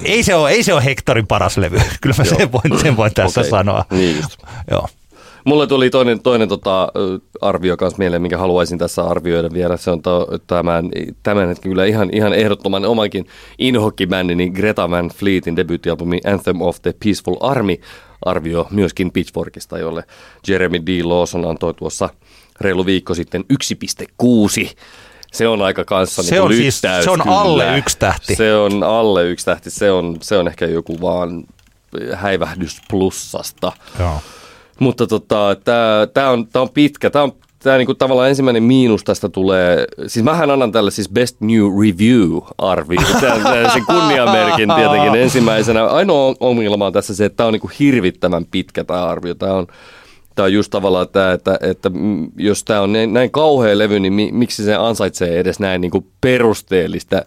[0.05, 1.81] Ei se, ole, ei se ole Hectorin paras levy.
[2.01, 3.51] Kyllä mä sen voin, sen voin tässä okay.
[3.51, 3.85] sanoa.
[3.91, 4.39] Niin just.
[4.71, 4.89] Joo.
[5.47, 6.89] Mulle tuli toinen, toinen tota,
[7.41, 9.77] arvio kanssa mieleen, minkä haluaisin tässä arvioida vielä.
[9.77, 10.91] Se on to, tämän,
[11.23, 13.27] tämän hetken kyllä ihan, ihan ehdottoman omankin
[13.59, 17.77] inhokkibändin niin Greta Van Fleetin debyyttialbumi Anthem of the Peaceful Army
[18.25, 20.05] arvio myöskin Pitchforkista, jolle
[20.49, 21.03] Jeremy D.
[21.05, 22.09] Lawson antoi tuossa
[22.61, 24.71] reilu viikko sitten 1,6
[25.33, 27.41] se on aika kanssa se niin on siis, Se on kyllä.
[27.41, 28.35] alle yksi tähti.
[28.35, 29.71] Se on alle yksi tähti.
[29.71, 31.45] Se on, se on ehkä joku vaan
[32.15, 33.73] häivähdys plussasta.
[33.99, 34.21] Joo.
[34.79, 35.57] Mutta tota,
[36.15, 37.11] tämä on, tää on pitkä.
[37.11, 41.37] Tämä on tämä niinku tavallaan ensimmäinen miinus tästä tulee, siis mähän annan tälle siis Best
[41.41, 42.97] New Review-arvi,
[43.73, 45.87] se kunniamerkin tietenkin ensimmäisenä.
[45.87, 49.35] Ainoa ongelma on tässä se, että tämä on niinku hirvittävän pitkä tämä arvio.
[49.35, 49.67] Tämä on
[50.35, 51.91] Tämä on just tavallaan tämä, että, että
[52.37, 56.07] jos tämä on näin kauhea levy, niin mi, miksi se ansaitsee edes näin niin kuin
[56.21, 57.23] perusteellista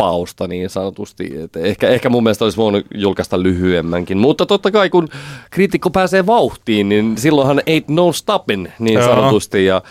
[0.00, 1.38] ruoppausta niin sanotusti.
[1.38, 5.08] Et ehkä, ehkä mun mielestä olisi voinut julkaista lyhyemmänkin, mutta totta kai kun
[5.50, 9.64] kriitikko pääsee vauhtiin, niin silloinhan ain't no stopping niin sanotusti.
[9.64, 9.82] Ja,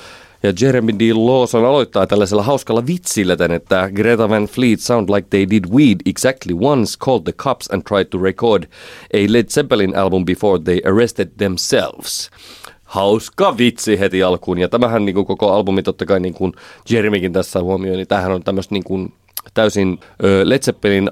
[0.43, 1.11] ja Jeremy D.
[1.13, 5.97] Lawson aloittaa tällaisella hauskalla vitsillä tän, että Greta Van Fleet sound like they did weed
[6.05, 8.63] exactly once, called the cops and tried to record
[9.13, 12.29] a Led Zeppelin album before they arrested themselves
[12.83, 14.57] hauska vitsi heti alkuun.
[14.57, 16.53] Ja tämähän niin kuin koko albumi totta kai niin kuin
[16.89, 19.13] Jeremykin tässä huomioi, niin tämähän on tämmöistä niin kuin
[19.55, 21.11] täysin ö, Led Zeppelin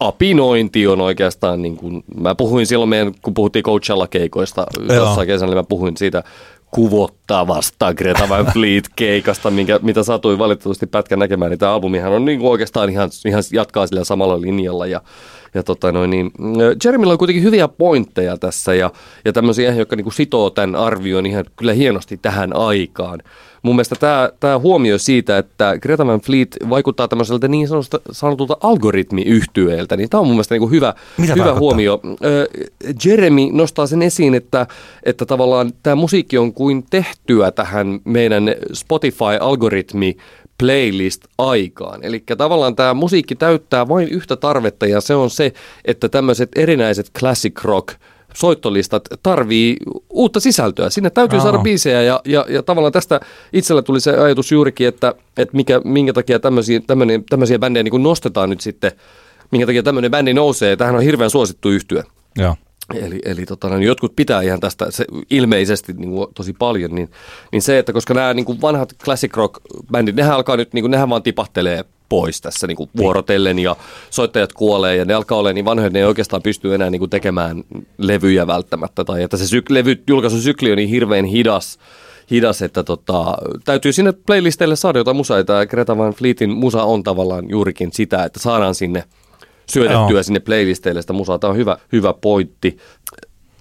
[0.00, 5.58] apinointi on oikeastaan, niin kuin, mä puhuin silloin meidän, kun puhuttiin Coachella-keikoista tuossa kesällä, niin
[5.58, 6.22] mä puhuin siitä
[6.70, 12.40] kuvottavasta Greta Van Fleet-keikasta, minkä, mitä satui valitettavasti pätkän näkemään, niin tämä albumihan on niin
[12.42, 15.00] oikeastaan ihan, ihan jatkaa sillä samalla linjalla ja
[15.54, 16.30] ja tota noin, niin,
[16.84, 18.90] Jeremillä on kuitenkin hyviä pointteja tässä ja,
[19.24, 23.22] ja tämmöisiä, jotka niin kuin sitoo tämän arvion ihan kyllä hienosti tähän aikaan.
[23.62, 27.68] Mun mielestä tämä, tämä huomio siitä, että Greta Van Fleet vaikuttaa tämmöiseltä niin
[28.12, 30.94] sanotulta algoritmiyhtyeeltä, niin tämä on mun mielestä niin kuin hyvä,
[31.36, 32.00] hyvä huomio.
[33.04, 34.66] Jeremy nostaa sen esiin, että,
[35.02, 40.16] että tavallaan tämä musiikki on kuin tehtyä tähän meidän Spotify-algoritmi
[40.58, 42.04] playlist-aikaan.
[42.04, 45.52] Eli tavallaan tämä musiikki täyttää vain yhtä tarvetta ja se on se,
[45.84, 47.94] että tämmöiset erinäiset classic rock
[48.38, 49.76] soittolistat tarvii
[50.10, 50.90] uutta sisältöä.
[50.90, 51.42] Sinne täytyy Aa.
[51.42, 53.20] saada biisejä ja, ja, ja tavallaan tästä
[53.52, 56.80] itsellä tuli se ajatus juurikin, että, että mikä, minkä takia tämmöisiä,
[57.30, 58.92] tämmöisiä bändejä niin nostetaan nyt sitten,
[59.50, 60.76] minkä takia tämmöinen bändi nousee.
[60.76, 62.04] Tähän on hirveän suosittu yhtyä.
[62.36, 62.56] Joo.
[62.94, 67.10] Eli, eli tota, niin jotkut pitää ihan tästä se, ilmeisesti niin kuin, tosi paljon, niin,
[67.52, 69.60] niin se, että koska nämä niin kuin vanhat classic rock
[69.92, 73.76] bändit, nehän alkaa nyt, niin kuin, nehän vaan tipahtelee pois tässä niin kuin vuorotellen ja
[74.10, 76.98] soittajat kuolee ja ne alkaa olla niin vanhoja, että ne ei oikeastaan pysty enää niin
[76.98, 77.64] kuin tekemään
[77.98, 81.78] levyjä välttämättä tai että se syk- levy, julkaisusykli on niin hirveän hidas,
[82.30, 85.44] hidas, että tota, täytyy sinne playlisteille saada jotain musaa.
[85.44, 89.04] Tämä Greta Van Fleetin musa on tavallaan juurikin sitä, että saadaan sinne–
[89.72, 90.22] syötettyä Joo.
[90.22, 91.38] sinne playlisteille sitä musaa.
[91.38, 92.76] Tämä on hyvä, hyvä pointti.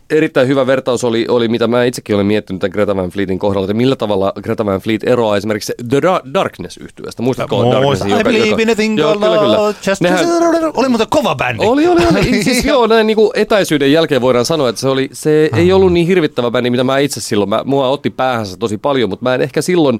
[0.09, 3.65] Erittäin hyvä vertaus oli, oli, mitä mä itsekin olen miettinyt tämän Greta Van Fleetin kohdalla,
[3.65, 6.01] että millä tavalla Greta Van Fleet eroaa esimerkiksi The
[6.33, 7.21] Darkness-yhtyöstä.
[7.21, 8.01] Muistatko Muista, Darkness?
[8.05, 9.73] Joka, I believe in a thing joo, kyllä, kyllä.
[10.01, 10.25] Nehän,
[10.73, 11.65] oli muuten kova bändi.
[11.65, 12.43] Oli, oli, oli.
[12.43, 15.93] siis joo, näin niin kuin etäisyyden jälkeen voidaan sanoa, että se, oli, se ei ollut
[15.93, 19.35] niin hirvittävä bändi, mitä mä itse silloin, mä, mua otti päähänsä tosi paljon, mutta mä
[19.35, 19.99] en ehkä silloin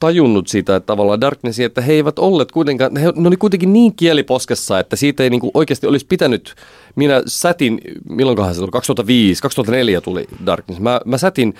[0.00, 3.94] tajunnut sitä, että tavallaan Darknessi, että he eivät olleet kuitenkaan, he, ne oli kuitenkin niin
[3.94, 6.54] kieliposkessa, että siitä ei niin kuin oikeasti olisi pitänyt,
[6.94, 11.54] minä sätin, milloinkohan se tuli, 2005, 2004 tuli Darkness, mä, mä sätin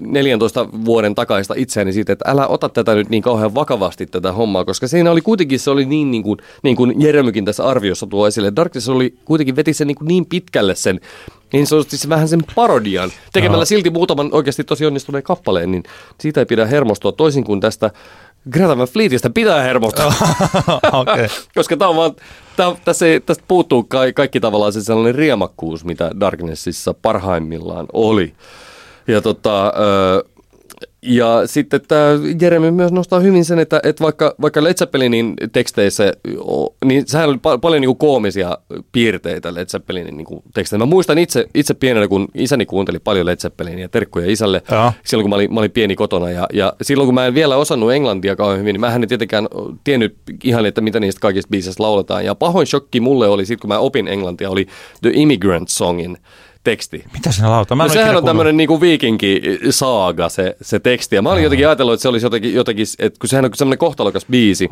[0.00, 4.64] 14 vuoden takaista itseäni siitä, että älä ota tätä nyt niin kauhean vakavasti tätä hommaa,
[4.64, 8.26] koska siinä oli kuitenkin, se oli niin, niin kuin, niin kuin Jeremykin tässä arviossa tuo
[8.26, 11.00] esille, Darkness oli kuitenkin veti sen niin, kuin niin pitkälle sen
[11.52, 13.64] niin se siis vähän sen parodian, tekemällä Aha.
[13.64, 15.82] silti muutaman oikeasti tosi onnistuneen kappaleen, niin
[16.20, 17.12] siitä ei pidä hermostua.
[17.12, 17.90] Toisin kuin tästä
[18.50, 20.12] Greta Van Fleetistä pitää hermostua.
[20.92, 21.28] okay.
[21.54, 22.12] Koska tämä on vaan,
[22.56, 28.34] tää, tässä, tästä puuttuu ka- kaikki tavallaan se sellainen riemakkuus, mitä Darknessissa parhaimmillaan oli.
[29.06, 30.24] Ja tota, ö,
[31.02, 32.06] ja sitten tämä
[32.40, 36.12] Jeremy myös nostaa hyvin sen, että, että vaikka, vaikka Led Zeppelinin teksteissä,
[36.84, 38.58] niin sehän oli pa- paljon niin koomisia
[38.92, 40.78] piirteitä Led Zeppelinin niin teksteissä.
[40.78, 44.92] Mä muistan itse, itse pienenä, kun isäni kuunteli paljon Led Zeppelinia, terkkuja isälle, ja.
[45.04, 46.30] silloin kun mä olin, mä olin pieni kotona.
[46.30, 49.48] Ja, ja silloin kun mä en vielä osannut englantia kauhean hyvin, niin mä en tietenkään
[49.84, 52.24] tiennyt ihan, että mitä niistä kaikista biisistä lauletaan.
[52.24, 54.66] Ja pahoin shokki mulle oli sitten, kun mä opin englantia, oli
[55.02, 56.18] The Immigrant Songin
[56.64, 57.04] teksti.
[57.12, 57.74] Mitä sinä lauta?
[57.74, 61.16] Mä no, sehän on tämmöinen niinku viikinki-saaga se, se teksti.
[61.16, 63.78] Ja mä olin jotenkin ajatellut, että se olisi jotenkin, jotenkin että kun sehän on semmoinen
[63.78, 64.68] kohtalokas biisi.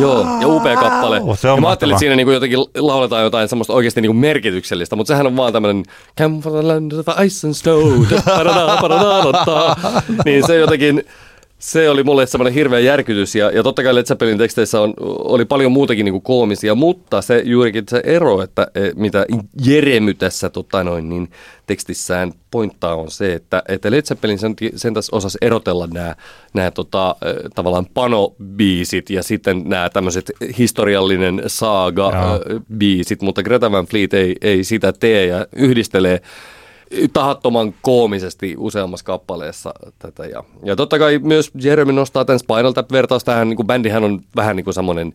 [0.00, 1.20] Joo, ja upea kappale.
[1.20, 4.14] Oh, se on ja mä ajattelin, että siinä niinku jotenkin lauletaan jotain semmoista oikeasti niinku
[4.14, 5.84] merkityksellistä, mutta sehän on vaan tämmöinen
[6.18, 8.04] Come for the land of ice and snow.
[10.24, 11.04] niin se jotenkin
[11.58, 15.44] se oli mulle semmoinen hirveä järkytys ja, ja totta kai Led Zeppelin teksteissä on, oli
[15.44, 19.26] paljon muutakin niin kuin koomisia, mutta se juurikin se ero, että e, mitä
[19.64, 21.30] Jeremy tässä tota noin, niin
[21.66, 26.14] tekstissään pointtaa on se, että, että Led Zeppelin sen, sen tässä osasi erotella nämä,
[26.54, 34.14] nämä tota, e, tavallaan panobiisit ja sitten nämä tämmöiset historiallinen saaga-biisit, mutta Greta Van Fleet
[34.14, 36.20] ei, ei sitä tee ja yhdistelee
[37.12, 40.26] tahattoman koomisesti useammassa kappaleessa tätä.
[40.26, 44.20] Ja, ja totta kai myös Jeremy nostaa tämän Spinal Tap-vertaus tähän, niin kuin bändihän on
[44.36, 45.12] vähän niin kuin semmoinen,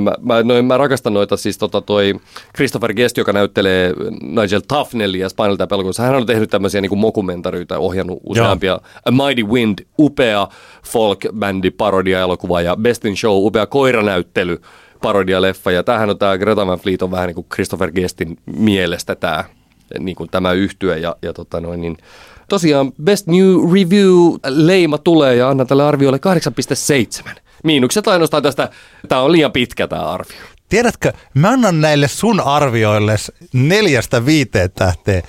[0.00, 2.14] mä, mä, no, mä rakastan noita siis tota toi
[2.56, 6.02] Christopher Guest, joka näyttelee Nigel ja Spinal Tap elokuvassa.
[6.02, 8.70] Hän on tehnyt tämmöisiä niin kuin mokumentaryitä, ohjannut useampia.
[8.72, 8.80] Joo.
[9.04, 10.48] A Mighty Wind, upea
[10.86, 14.60] folk-bändi parodia-elokuva ja Best in Show, upea koiranäyttely
[15.02, 15.70] parodialeffa.
[15.70, 19.44] Ja tämähän on tämä Greta Van Fleet on vähän niin kuin Christopher Guestin mielestä tämä
[19.98, 21.96] niin kuin tämä yhtye ja, ja tota noin, niin
[22.48, 26.20] tosiaan Best New Review-leima tulee ja annan tälle arviolle
[27.26, 27.30] 8,7.
[27.64, 28.70] Miinukset ainoastaan tästä,
[29.08, 30.36] tämä on liian pitkä tämä arvio.
[30.68, 33.16] Tiedätkö, mä annan näille sun arvioille
[33.52, 35.22] neljästä viiteen tähteen.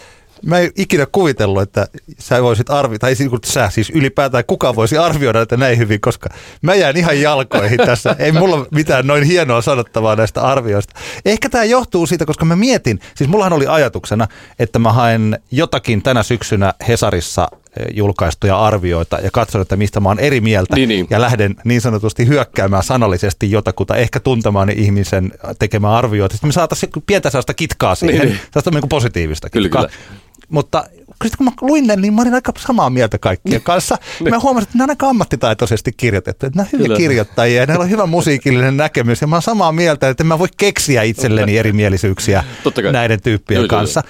[0.46, 1.88] Mä en ikinä kuvitellut, että
[2.20, 6.30] sä voisit arvioida, tai siis, sä siis ylipäätään kukaan voisi arvioida näitä näin hyvin, koska
[6.62, 8.16] mä jään ihan jalkoihin tässä.
[8.20, 10.94] Ei mulla mitään noin hienoa sanottavaa näistä arvioista.
[11.26, 14.28] Ehkä tämä johtuu siitä, koska mä mietin, siis mullahan oli ajatuksena,
[14.60, 17.48] että mä haen jotakin tänä syksynä Hesarissa
[17.80, 21.08] eh, julkaistuja arvioita ja katson, että mistä mä oon eri mieltä Niin, niin.
[21.10, 26.34] ja lähden niin sanotusti hyökkäämään sanallisesti jotakuta, ehkä tuntemaan ihmisen tekemään arvioita.
[26.34, 28.40] Sitten me saataisiin pientä sellaista kitkaa siihen, Niin, niin, niin.
[28.54, 29.82] sellaista niin positiivista Kyllä, kitkaa.
[29.82, 30.26] kyllä.
[30.50, 30.84] Mutta
[31.24, 33.98] sitten kun mä luin ne, niin mä olin aika samaa mieltä kaikkien kanssa.
[34.30, 36.46] Mä huomasin, että nämä on aika ammattitaitoisesti kirjoitettu.
[36.46, 36.98] Että nämä on hyviä Kyllä.
[36.98, 39.22] kirjoittajia ja näillä on hyvä musiikillinen näkemys.
[39.22, 42.44] Ja mä oon samaa mieltä, että mä voi keksiä itselleni erimielisyyksiä
[42.92, 44.04] näiden tyyppien joo, kanssa.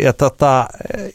[0.00, 0.68] Ja, tota,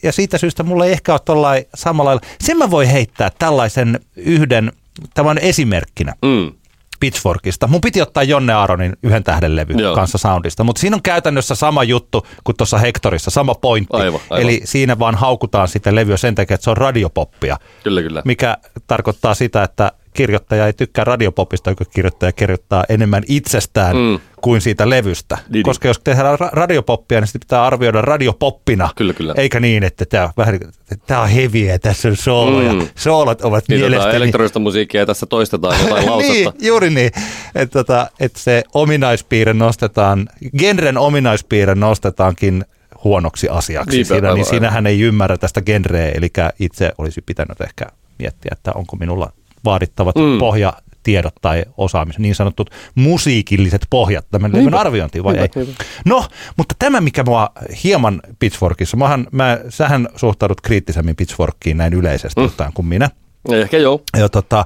[0.03, 2.21] ja siitä syystä mulla ei ehkä ole tollain samalla lailla.
[2.41, 4.71] Sen mä voi heittää tällaisen yhden,
[5.13, 6.13] tämän esimerkkinä.
[6.21, 6.51] Mm.
[6.99, 7.67] Pitchforkista.
[7.67, 9.95] Mun piti ottaa Jonne Aaronin yhden tähden levy Joo.
[9.95, 13.97] kanssa soundista, mutta siinä on käytännössä sama juttu kuin tuossa Hectorissa, sama pointti.
[13.97, 14.41] Aivan, aivan.
[14.43, 18.21] Eli siinä vaan haukutaan sitä levyä sen takia, että se on radiopoppia, Kyllä, kyllä.
[18.25, 24.19] mikä tarkoittaa sitä, että kirjoittaja ei tykkää radiopopista, joka kirjoittaja kirjoittaa enemmän itsestään Mm.
[24.41, 25.37] kuin siitä levystä.
[25.49, 29.33] Niin, Koska jos tehdään ra- radiopoppia, niin sitä pitää arvioida radiopoppina, Kyllä, kyllä.
[29.37, 30.59] eikä niin, että tämä on, vähän,
[31.07, 32.73] tämä on heviä tässä on sooloja.
[32.73, 32.87] Mm.
[32.95, 34.15] Soolot ovat Niin tota, mielestäni...
[34.17, 36.33] elektronista musiikkia ja tässä toistetaan jotain lausetta.
[36.33, 37.11] niin, juuri niin.
[37.55, 42.65] Että tota, et se ominaispiirre nostetaan, genren ominaispiirre nostetaankin
[43.03, 47.85] huonoksi asiaksi Niinpä, siinä, niin siinähän ei ymmärrä tästä genreä, eli itse olisi pitänyt ehkä
[48.19, 49.31] miettiä, että onko minulla
[49.65, 50.39] vaadittavat Mm.
[50.39, 54.79] pohjatiedot tai osaamisen, niin sanotut musiikilliset pohjat tämän levyn Niinpä.
[54.79, 55.65] arviointiin vai Niinpä, ei.
[55.65, 55.83] niinpä.
[56.05, 56.25] No,
[56.57, 57.49] mutta tämä mikä mua
[57.83, 62.73] hieman Pitchforkissa, mähän, mä, sähän suhtaudut kriittisemmin Pitchforkiin näin yleisesti Mm.
[62.73, 63.09] kuin minä.
[63.51, 64.01] Ehkä joo.
[64.17, 64.65] Ja tota,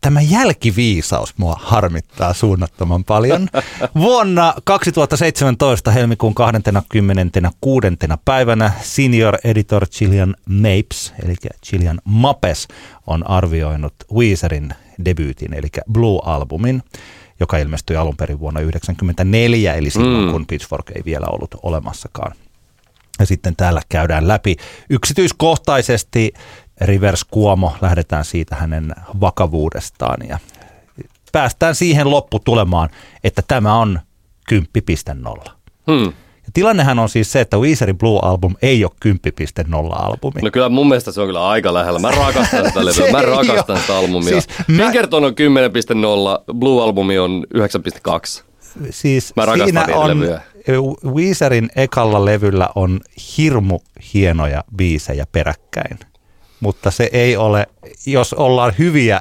[0.00, 3.48] tämä jälkiviisaus mua harmittaa suunnattoman paljon.
[3.94, 7.86] Vuonna 2017 helmikuun 26.
[8.24, 11.34] päivänä senior editor Gillian Mapes, eli
[11.70, 12.68] Gillian Mapes,
[13.06, 14.70] on arvioinut Weezerin
[15.04, 16.82] debyytin, eli Blue-albumin,
[17.40, 20.32] joka ilmestyi alun perin vuonna 1994, eli silloin Mm.
[20.32, 22.32] kun Pitchfork ei vielä ollut olemassakaan.
[23.18, 24.56] Ja sitten täällä käydään läpi
[24.90, 26.32] yksityiskohtaisesti
[26.80, 30.38] Rivers Cuomo, lähdetään siitä hänen vakavuudestaan ja
[31.32, 32.88] päästään siihen lopputulemaan,
[33.24, 34.00] että tämä on
[34.52, 35.50] 10.0.
[35.90, 36.12] Hmm.
[36.34, 40.40] Ja tilannehan on siis se, että Weezerin Blue Album ei ole 10.0 albumi.
[40.42, 41.98] No kyllä mun mielestä se on kyllä aika lähellä.
[41.98, 43.12] Mä rakastan sitä levyä.
[43.18, 44.28] Mä rakastan sitä albumia.
[44.28, 45.32] Siis Siis mä- Pinkerton on
[46.50, 48.42] 10.0, Blue-albumi on 9.2.
[48.90, 50.40] siis Mä rakastan siinä on, levyjä.
[51.14, 53.00] Weezerin ekalla levyllä on
[53.38, 53.78] hirmu
[54.14, 55.98] hienoja biisejä peräkkäin.
[56.60, 57.66] Mutta se ei ole,
[58.06, 59.20] jos ollaan hyviä,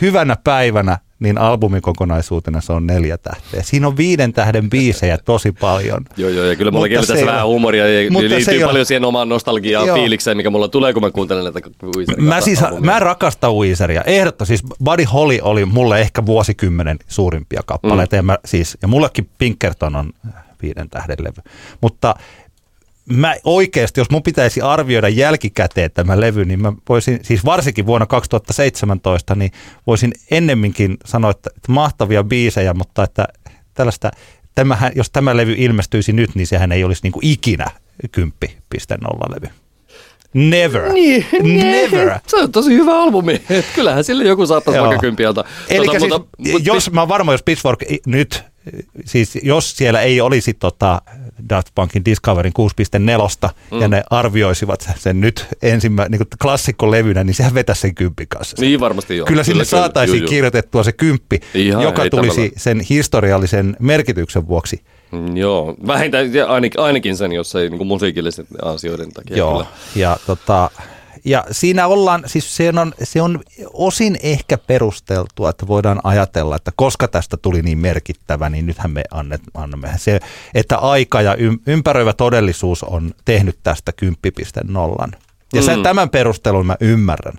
[0.00, 3.62] hyvänä päivänä, niin albumin kokonaisuutena se on neljä tähteä.
[3.62, 6.04] Siinä on viiden tähden biisejä tosi paljon.
[6.16, 8.70] Joo, joo, ja kyllä mulla se tässä vähän huumoria ja mutta se liittyy ei ole-
[8.70, 9.96] paljon siihen omaan nostalgiaan Joo.
[9.96, 11.60] fiilikseen, mikä mulla tulee, kun mä kuuntelen näitä
[11.96, 12.90] Weezerin Mä siis, albumia.
[12.92, 14.02] mä rakastan Weezeria.
[14.02, 18.16] Ehdotto, siis Buddy Holly oli mulle ehkä vuosikymmenen suurimpia kappaleita.
[18.16, 18.18] Mm.
[18.18, 20.10] Ja, mä, siis, ja mullekin Pinkerton on
[20.62, 21.42] viiden tähden levy.
[21.80, 22.14] Mutta
[23.10, 28.06] mä oikeasti, jos mun pitäisi arvioida jälkikäteen tämä levy, niin mä voisin, siis varsinkin vuonna
[28.06, 29.52] 2017, niin
[29.86, 33.28] voisin ennemminkin sanoa, että, että mahtavia biisejä, mutta että
[33.74, 34.10] tällaista,
[34.54, 37.66] tämähän, jos tämä levy ilmestyisi nyt, niin sehän ei olisi niin kuin ikinä
[38.18, 39.48] 10.0 levy.
[40.34, 40.92] Never.
[40.92, 42.18] Niin, Never.
[42.26, 43.42] Se on tosi hyvä albumi.
[43.74, 45.44] Kyllähän sille joku saattaisi vaikka kympialta.
[45.68, 48.44] Eli Tota, siis, mutta- mut- jos mä oon varma, jos Pitchfork nyt,
[49.04, 51.02] siis jos siellä ei olisi tota
[51.48, 53.80] Daft Punkin Discoverin 6.4 mm.
[53.80, 58.56] ja ne arvioisivat sen nyt ensimmä, niin klassikkolevynä, niin sehän vetäisi sen kympin kanssa.
[58.60, 59.26] Niin varmasti joo.
[59.26, 64.82] Kyllä sinne saataisiin juu, kirjoitettua se kymppi, Ihan joka tulisi sen historiallisen merkityksen vuoksi.
[65.12, 66.30] Mm, Joo, vähintään
[66.76, 69.36] ainakin sen, jos ei niin musiikillisen asioiden takia.
[69.36, 69.66] Joo, Kyllä.
[69.96, 70.70] ja, tota,
[71.24, 73.40] ja siinä ollaan, siis se on, se on
[73.72, 79.02] osin ehkä perusteltua, että voidaan ajatella, että koska tästä tuli niin merkittävä, niin nythän me
[79.10, 80.20] annet, annamme se,
[80.54, 85.10] että aika ja ym, ympäröivä todellisuus on tehnyt tästä 10.0.
[85.54, 85.82] Ja sen, Mm.
[85.82, 87.34] tämän perustelun mä ymmärrän,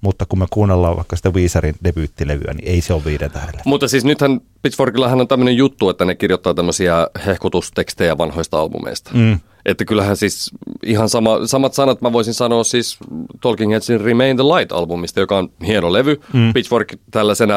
[0.00, 3.62] mutta kun me kuunnellaan vaikka sitä Weezerin debyyttilevyä, niin ei se ole viiden tähdellä.
[3.64, 9.10] Mutta siis nythän Pitchforkillahan on tämmöinen juttu, että ne kirjoittaa tämmöisiä hehkutustekstejä vanhoista albumeista.
[9.14, 9.40] Mm.
[9.68, 10.50] Että kyllähän siis
[10.86, 12.96] ihan sama, samat sanat mä voisin sanoa siis
[13.40, 16.20] Talking Headsin Remain the Light-albumista, joka on hieno levy.
[16.32, 16.52] Mm.
[16.52, 17.54] Pitchfork tällaisena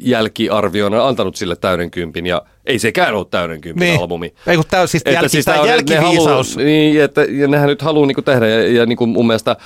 [0.00, 4.00] jälkiarviona antanut sille täyden kympin ja ei sekään ole täyden kympin Niin.
[4.00, 4.34] albumi.
[4.46, 6.54] Ei kun on siis, jälki, siis tää on- jälkiviisaus.
[6.56, 9.56] Haluu, niin, että, ja nehän nyt haluaa niinku tehdä ja, ja niinku mun mielestä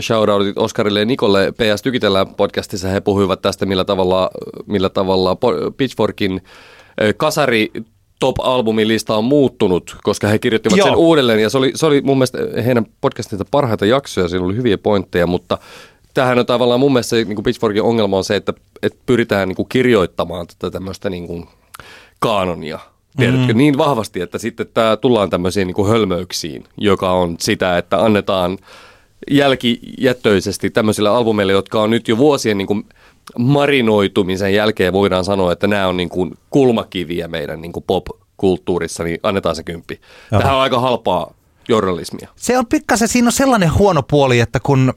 [0.00, 2.88] shoutoutit Oskarille ja Nikolle PS Tykitellään podcastissa.
[2.88, 4.30] He puhuivat tästä, millä tavalla,
[4.66, 5.36] millä tavalla
[5.76, 6.42] Pitchforkin
[7.16, 7.70] kasari
[8.18, 10.88] top-albumin lista on muuttunut, koska he kirjoittivat Joo.
[10.88, 11.42] sen uudelleen.
[11.42, 15.26] Ja se oli, se oli mun mielestä heidän podcastinsa parhaita jaksoja, siinä oli hyviä pointteja,
[15.26, 15.58] mutta
[16.14, 18.52] tämähän on tavallaan mun mielestä se, niin Pitchforkin ongelma on se, että,
[18.82, 21.46] että pyritään niin kuin kirjoittamaan tätä tämmöistä niin kuin
[22.18, 22.78] kaanonia.
[23.16, 23.58] Tiedätkö, mm.
[23.58, 28.58] niin vahvasti, että sitten tämä tullaan tämmöisiin niin kuin hölmöyksiin, joka on sitä, että annetaan
[29.30, 32.84] jälkijättöisesti tämmöisille albumeille, jotka on nyt jo vuosien niin kuin
[33.38, 39.20] marinoitumisen jälkeen voidaan sanoa, että nämä on niin kuin kulmakiviä meidän niin kuin pop-kulttuurissa, niin
[39.22, 40.00] annetaan se kymppi.
[40.32, 40.40] Joo.
[40.40, 41.34] Tähän on aika halpaa
[41.68, 42.28] journalismia.
[42.36, 44.94] Se on pikkasen, siinä on sellainen huono puoli, että kun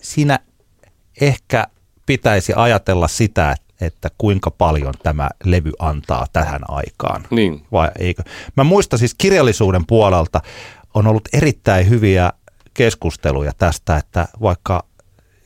[0.00, 0.38] siinä
[1.20, 1.66] ehkä
[2.06, 7.26] pitäisi ajatella sitä, että kuinka paljon tämä levy antaa tähän aikaan.
[7.30, 7.66] Niin.
[7.72, 8.22] Vai eikö?
[8.56, 10.40] Mä muistan siis kirjallisuuden puolelta
[10.94, 12.32] on ollut erittäin hyviä
[12.74, 14.84] keskusteluja tästä, että vaikka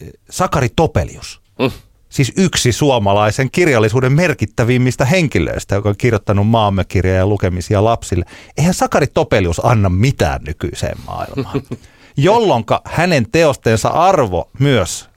[0.01, 1.71] eh, Sakari Topelius, Mm.
[2.09, 8.25] Siis yksi suomalaisen kirjallisuuden merkittävimmistä henkilöistä, joka on kirjoittanut maamme kirjoja ja lukemisia lapsille.
[8.57, 11.63] Eihän Sakari Topelius anna mitään nykyiseen maailmaan,
[12.17, 15.09] jolloin hänen teostensa arvo myös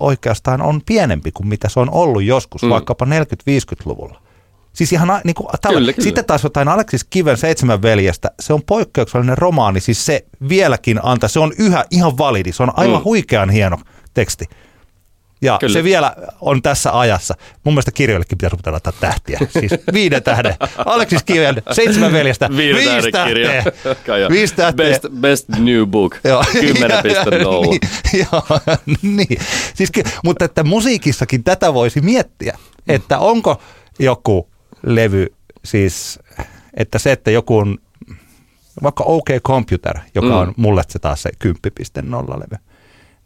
[0.00, 2.68] oikeastaan on pienempi kuin mitä se on ollut joskus, mm.
[2.68, 4.22] vaikkapa 40-50-luvulla.
[4.72, 6.04] Siis ihan niin kuin, tällä, Kyllä, kyllä.
[6.04, 11.28] Sitten taas jotain Aleksis Kiven Seitsemän veljestä, se on poikkeuksellinen romaani, siis se vieläkin antaa,
[11.28, 13.04] se on yhä ihan validi, se on aivan Mm.
[13.04, 13.76] huikean hieno
[14.14, 14.44] teksti.
[15.42, 15.72] Ja Kyllä.
[15.72, 17.34] se vielä on tässä ajassa.
[17.64, 19.38] Mun mielestä kirjoillekin pitäisi ruveta laittaa tähtiä.
[19.48, 20.54] Siis viiden tähden.
[20.86, 22.48] Aleksis Kiven, seitsemän veljestä.
[22.56, 24.28] Viiden viisi tähden tähteä.
[24.28, 24.86] Viisi tähteä.
[24.90, 26.16] Best, best new book.
[26.24, 26.42] Joo.
[26.52, 26.52] 10.0.
[27.70, 27.80] niin,
[28.32, 28.42] joo,
[29.16, 29.38] niin.
[29.74, 33.62] Siis, ky- mutta että musiikissakin tätä voisi miettiä, että onko
[33.98, 34.48] joku
[34.86, 35.26] levy
[35.64, 36.18] siis,
[36.74, 37.78] että se, että joku on
[38.82, 40.34] vaikka OK Computer, joka Mm.
[40.34, 42.56] on mulle se taas se 10.0 levy,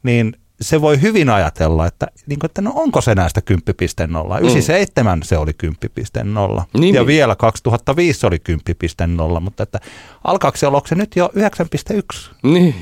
[0.03, 3.57] niin se voi hyvin ajatella, että, niin kuin, että no onko se näistä 10.0.
[4.41, 5.69] 97 se oli 10.0
[6.79, 7.07] Niin, ja niin.
[7.07, 8.41] vielä 2005 se oli
[9.37, 9.81] 10.0, mutta että
[10.25, 12.31] alkaako se olla, se nyt jo 9.1?
[12.43, 12.75] Niin.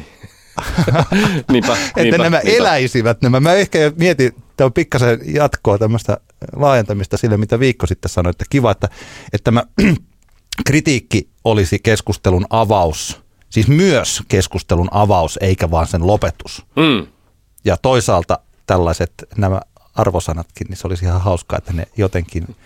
[1.52, 2.58] niinpä, että niinpä, nämä niinpä.
[2.58, 3.40] eläisivät nämä.
[3.40, 6.20] Mä ehkä mietin, tämä on pikkasen jatkoa tämmöistä
[6.56, 8.88] laajentamista sille, mitä Viikko sitten sanoi, että kiva, että,
[9.32, 9.64] että tämä
[10.66, 16.66] kritiikki olisi keskustelun avaus, siis myös keskustelun avaus, eikä vaan sen lopetus.
[16.76, 17.06] Mm.
[17.64, 19.60] Ja toisaalta tällaiset nämä
[19.94, 22.56] arvosanatkin, niin se olisi ihan hauskaa, että ne jotenkin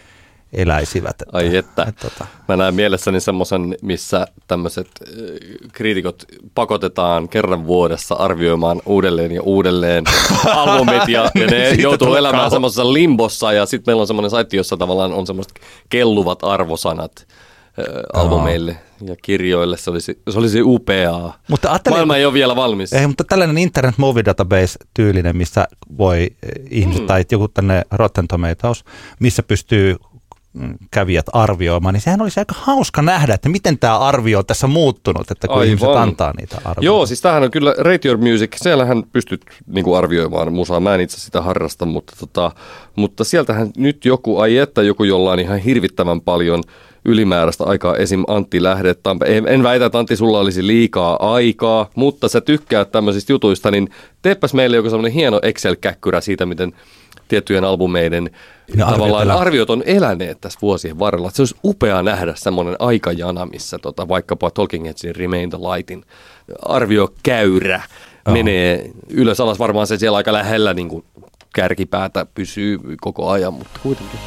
[0.53, 1.23] eläisivät.
[1.23, 1.83] Että, Ai että.
[1.89, 4.89] että, tota, Mä näen mielessäni semmoisen, missä tämmöiset
[5.73, 10.05] kriitikot pakotetaan kerran vuodessa arvioimaan uudelleen ja uudelleen
[10.55, 14.77] albumit ja, ja ne joutuu elämään semmoisessa limbossa ja sitten meillä on semmoinen saitti, jossa
[14.77, 15.55] tavallaan on semmoiset
[15.89, 17.27] kelluvat arvosanat
[18.15, 19.77] albumeille ja kirjoille.
[19.77, 21.39] Se olisi, se olisi upeaa.
[21.49, 22.93] Mutta ajattele- Maailma ei ole vielä valmis.
[22.93, 26.31] Ei, mutta tällainen Internet Movie Database-tyylinen, missä voi eh,
[26.71, 27.07] ihmiset mm.
[27.07, 28.85] tai joku tänne Rotten Tomatoes,
[29.21, 29.97] missä pystyy
[30.53, 34.67] mm, kävijät arvioimaan, niin sehän olisi aika hauska nähdä, että miten tämä arvio on tässä
[34.67, 35.67] muuttunut, että kun Aivan.
[35.67, 36.85] ihmiset antaa niitä arvioita.
[36.85, 40.81] Joo, siis tämähän on kyllä Rate Your Music, siellähän pystyt niinku arvioimaan musaa.
[40.81, 42.51] Mä en itse sitä harrasta, mutta, tota,
[42.97, 46.63] mutta sieltähän nyt joku, ai että joku, jolla on ihan hirvittävän paljon
[47.05, 48.25] ylimääräistä aikaa, esim.
[48.27, 48.95] Antti Lähde.
[49.27, 53.89] En, en väitä, että Antti, sulla olisi liikaa aikaa, mutta sä tykkäät tämmöisistä jutuista, niin
[54.23, 56.73] teepäs meille joku semmoinen hieno Excel-käkkyrä siitä, miten
[57.29, 59.37] tiettyjen albumeiden Ne arviot tavallaan elää.
[59.37, 61.31] arviot on eläneet tässä vuosien varrella.
[61.31, 66.05] Se olisi upea nähdä semmoinen aikajana, missä tota, vaikkapa Talking Headsin Remain the Lightin
[66.63, 67.83] arviokäyrä
[68.33, 69.59] menee ylös alas.
[69.59, 71.05] Varmaan se siellä aika lähellä niin kuin
[71.55, 74.21] kärkipäätä pysyy koko ajan, mutta kuitenkin.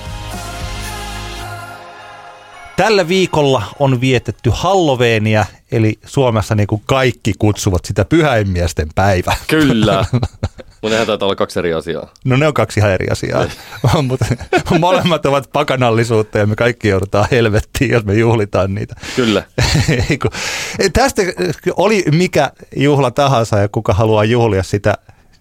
[2.76, 9.36] Tällä viikolla on vietetty Halloweenia, eli Suomessa niin kuin kaikki kutsuvat sitä pyhäinmiesten päivä.
[9.48, 10.06] Kyllä.
[10.82, 12.14] Mutta nehän taitaa olla kaksi eri asiaa.
[12.26, 13.46] No ne on kaksi ihan eri asiaa,
[14.08, 14.26] mutta
[14.80, 18.96] molemmat ovat pakanallisuutta ja me kaikki joudutaan helvettiin, jos me juhlitaan niitä.
[19.16, 19.44] Kyllä.
[20.94, 21.22] Tästä
[21.78, 24.98] oli mikä juhla tahansa ja kuka haluaa juhlia sitä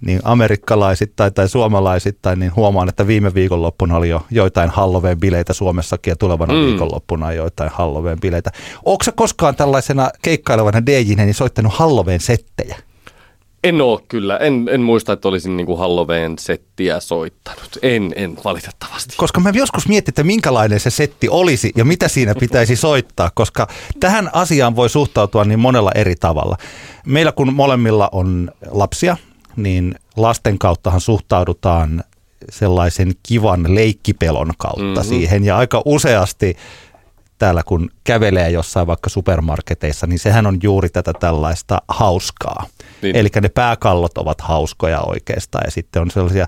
[0.06, 6.16] niin amerikkalaisittain tai suomalaisittain, niin huomaan, että viime viikonloppuna oli jo joitain Halloween-bileitä Suomessakin ja
[6.16, 6.60] tulevana mm.
[6.60, 8.50] Viikonloppuna on joitain Halloween-bileitä.
[8.84, 12.76] Onko koskaan tällaisena keikkailevana DJnä niin soittanut Halloween-settejä?
[13.64, 14.36] En oo kyllä.
[14.36, 17.78] En, en muista, että olisin niinku Halloween-settiä soittanut.
[17.82, 19.14] En, en valitettavasti.
[19.16, 23.66] Koska mä joskus mietin, että minkälainen se setti olisi ja mitä siinä pitäisi soittaa, koska
[24.00, 26.56] tähän asiaan voi suhtautua niin monella eri tavalla.
[27.06, 29.16] Meillä kun molemmilla on lapsia,
[29.56, 32.04] niin lasten kauttahan suhtaudutaan
[32.50, 35.08] sellaisen kivan leikkipelon kautta mm-hmm.
[35.08, 35.44] siihen.
[35.44, 36.56] Ja aika useasti
[37.38, 42.66] täällä kun kävelee jossain vaikka supermarketeissa, niin sehän on juuri tätä tällaista hauskaa.
[43.02, 43.16] Niin.
[43.16, 46.46] Eli ne pääkallot ovat hauskoja oikeastaan ja sitten on sellaisia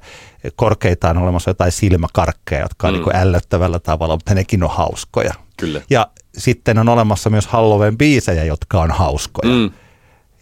[0.56, 3.00] korkeitaan olemassa jotain silmäkarkkeja, jotka on mm.
[3.00, 5.34] niin ällöttävällä tavalla, mutta nekin on hauskoja.
[5.56, 5.80] Kyllä.
[5.90, 6.06] Ja
[6.38, 9.54] sitten on olemassa myös Halloween biisejä, jotka on hauskoja.
[9.54, 9.70] Mm.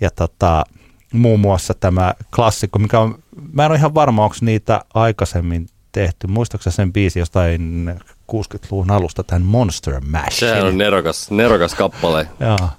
[0.00, 0.64] Ja tota,
[1.12, 3.18] muun muassa tämä klassikko, mikä on,
[3.52, 6.26] mä en ole ihan varma, onko niitä aikaisemmin tehty.
[6.26, 7.94] Muistaakseni sen biisi jostain
[8.32, 10.38] 60-luvun alusta tämän Monster Mash.
[10.38, 12.28] Sehän on nerokas, nerokas kappale.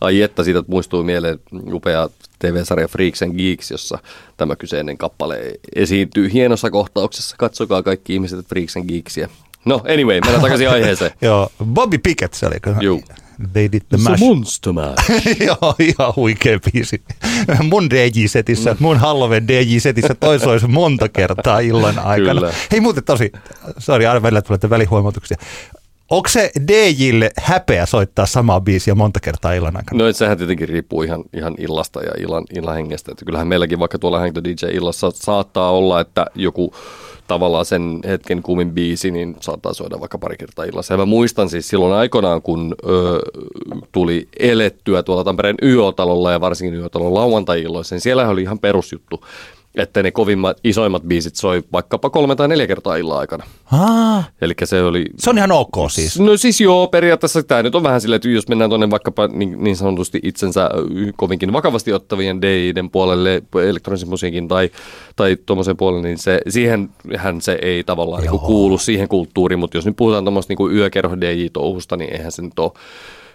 [0.01, 1.39] Ai että siitä muistuu mieleen
[1.73, 2.09] upea
[2.39, 3.99] TV-sarja Freaks and Geeks, jossa
[4.37, 7.35] tämä kyseinen kappale esiintyy hienossa kohtauksessa.
[7.39, 9.29] Katsokaa kaikki ihmiset Freaks and Geeksia.
[9.65, 11.11] No anyway, mennään takaisin aiheeseen.
[11.21, 12.55] Joo, Bobby Pickett se oli.
[12.81, 12.99] Joo.
[13.53, 14.19] They did the mash.
[14.23, 15.09] monster mash.
[15.47, 17.01] Joo, ihan huikea biisi.
[17.63, 22.33] Mun DJ-setissä, mun Halloween DJ-setissä toi soisi monta kertaa illan aikana.
[22.41, 22.53] Kyllä.
[22.71, 23.31] Hei muuten tosi,
[23.77, 25.37] sori, aina välillä tulee välihuomautuksia.
[26.09, 30.03] Onko se DJille häpeä soittaa samaa biisiä monta kertaa illan aikana?
[30.03, 33.11] No sehän tietenkin riippuu ihan, ihan illasta ja illan, illan hengestä.
[33.11, 36.73] Että kyllähän meilläkin vaikka tuolla Hang DJ-illassa saattaa olla, että joku
[37.27, 40.93] tavallaan sen hetken kuumin biisi, niin saattaa soida vaikka pari kertaa illassa.
[40.93, 43.19] Ja mä muistan siis silloin aikanaan, kun ö,
[43.91, 49.23] tuli elettyä tuolla Tampereen YO-talolla ja varsinkin YO-talon lauantai-illoissa, niin siellä oli ihan perusjuttu,
[49.75, 53.43] että ne kovimmat, isoimmat biisit soi vaikkapa kolme tai neljä kertaa illan aikana.
[54.41, 55.05] Eli se oli...
[55.17, 56.19] Se on ihan ok siis.
[56.19, 59.63] No siis joo, periaatteessa tämä nyt on vähän silleen, että jos mennään tuonne vaikkapa niin,
[59.63, 60.69] niin sanotusti itsensä
[61.15, 64.69] kovinkin vakavasti ottavien DJiden puolelle, elektronisen musiikin tai,
[65.15, 69.85] tai tuommoisen puolelle, niin se, siihenhän se ei tavallaan niin kuulu siihen kulttuuriin, mutta jos
[69.85, 72.71] nyt puhutaan tuommoista niin yökerho DJ-touhusta, niin eihän se nyt ole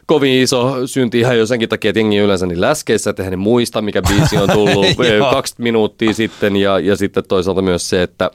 [0.07, 3.83] kovin iso synti ihan jo senkin takia, että jengi yleensä niin läskeissä, että ne muista,
[3.83, 4.87] mikä biisi on tullut
[5.31, 6.57] kaksi minuuttia sitten.
[6.57, 8.31] Ja, ja sitten toisaalta myös se, että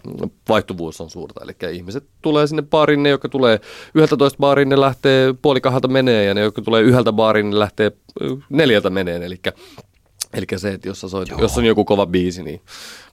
[0.49, 1.41] vaihtuvuus on suurta.
[1.43, 3.59] Eli ihmiset tulee sinne baariin, ne, jotka tulee
[3.93, 7.91] 11 baariin, ne lähtee puoli kahdelta menee, ja ne, jotka tulee yhdeltä baariin, ne lähtee
[8.49, 9.24] neljältä meneen.
[9.24, 9.39] Eli
[10.34, 12.61] Eli se, että jos, soit, jos on joku kova biisi, niin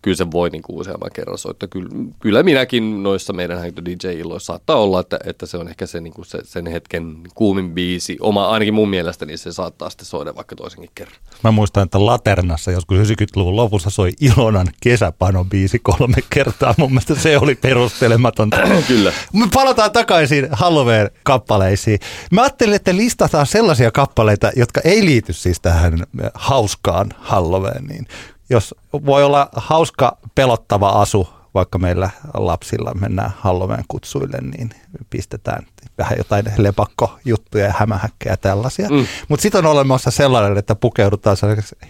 [0.05, 1.69] kyllä se voi niin kuin useamman kerran soittaa.
[1.69, 1.89] Kyllä,
[2.21, 6.25] kyllä minäkin noissa meidän DJ-illoissa saattaa olla, että, että se on ehkä se, niin kuin
[6.25, 8.17] se, sen hetken kuumin biisi.
[8.21, 11.17] Oma, ainakin mun mielestä niin se saattaa sitten soida vaikka toisenkin kerran.
[11.45, 16.75] Mä muistan, että Laternassa joskus 90-luvun lopussa soi Ilonan kesäpano biisi kolme kertaa.
[16.79, 18.57] Mun mielestä se oli perustelematonta.
[18.89, 19.13] kyllä.
[19.33, 21.99] Me palataan takaisin Halloween-kappaleisiin.
[22.31, 25.99] Mä ajattelin, että listataan sellaisia kappaleita, jotka ei liity siis tähän
[26.35, 28.07] hauskaan Halloweeniin
[28.51, 34.71] jos voi olla hauska, pelottava asu, vaikka meillä lapsilla mennään Halloween kutsuille, niin
[35.11, 35.67] pistetään
[35.99, 38.89] vähän jotain lepakkojuttuja ja hämähäkkejä ja tällaisia.
[38.89, 39.07] Mm.
[39.29, 41.37] Mutta sitten on olemassa sellainen, että pukeudutaan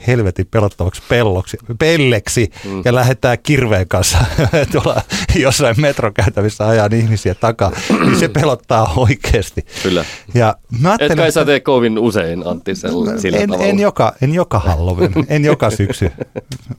[0.06, 2.82] helvetin pelottavaksi pelloksi, pelleksi mm.
[2.84, 4.18] ja lähdetään kirveen kanssa
[4.72, 5.02] tuolla
[5.36, 7.72] jossain metrokäytävissä ajan ihmisiä takaa,
[8.04, 9.66] niin se pelottaa oikeasti.
[9.82, 10.04] Kyllä.
[10.34, 13.66] Ja mä Et kai sä tee kovin usein, Antti, sillä en, tavalla.
[13.66, 16.10] En joka, en joka Halloween, en joka syksy.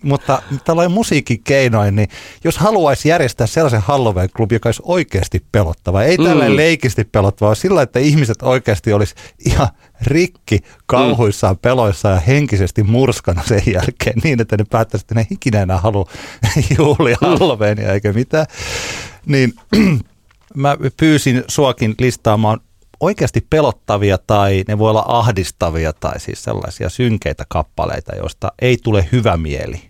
[0.03, 2.09] Mutta tällainen musiikin keinoin, niin
[2.43, 6.57] jos haluaisi järjestää sellaisen Halloween-klubi, joka olisi oikeasti pelottava, ei tällainen mm.
[6.57, 9.67] leikisti pelottava, vaan sillä, että ihmiset oikeasti olisi ihan
[10.01, 11.59] rikki kauhuissaan, mm.
[11.59, 16.09] peloissaan ja henkisesti murskana sen jälkeen niin, että ne päättäisi, että ne ikinä enää halua
[16.77, 17.27] juhlia mm.
[17.27, 18.45] Halloweenia eikä mitään.
[19.25, 19.53] Niin
[20.55, 22.59] mä pyysin suokin listaamaan
[22.99, 29.09] oikeasti pelottavia tai ne voi olla ahdistavia tai siis sellaisia synkeitä kappaleita, joista ei tule
[29.11, 29.81] hyvä mieli.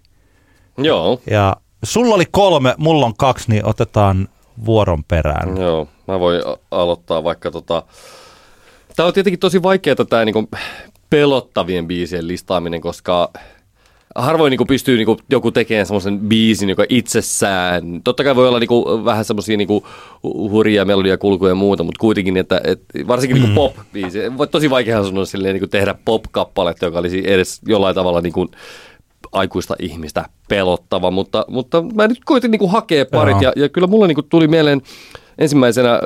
[0.78, 1.22] Joo.
[1.32, 4.28] Ja sulla oli kolme, mulla on kaksi, niin otetaan
[4.66, 5.58] vuoron perään.
[5.58, 6.42] Joo, mä voin
[6.72, 7.84] aloittaa vaikka tota...
[8.96, 10.50] Tämä on tietenkin tosi vaikeaa tämä niinku
[11.10, 13.32] pelottavien biisien listaaminen, koska
[14.16, 19.06] harvoin niinku pystyy niinku joku tekemään semmoisen biisin, joka itsessään, totta kai voi olla niinku
[19.06, 19.88] vähän semmoisia niinku
[20.24, 23.56] hurjia melodiakulkuja ja muuta, mutta kuitenkin, että et, varsinkin niinku mm.
[23.56, 28.48] niinku pop-biisi, tosi vaikea sanoa silleen niinku tehdä pop-kappaletta, joka olisi edes jollain tavalla niinku
[29.32, 34.08] aikuista ihmistä pelottava, mutta, mutta mä nyt koitin niinku hakea parit ja, ja kyllä mulle
[34.08, 34.82] niinku tuli mieleen
[35.38, 36.00] ensimmäisenä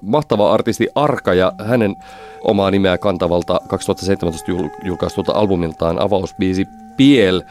[0.00, 1.96] mahtava artisti Arka ja hänen
[2.44, 4.52] omaa nimeä kantavalta 2017
[4.84, 6.66] julkaistulta albumiltaan avausbiisi
[6.96, 7.42] Piel.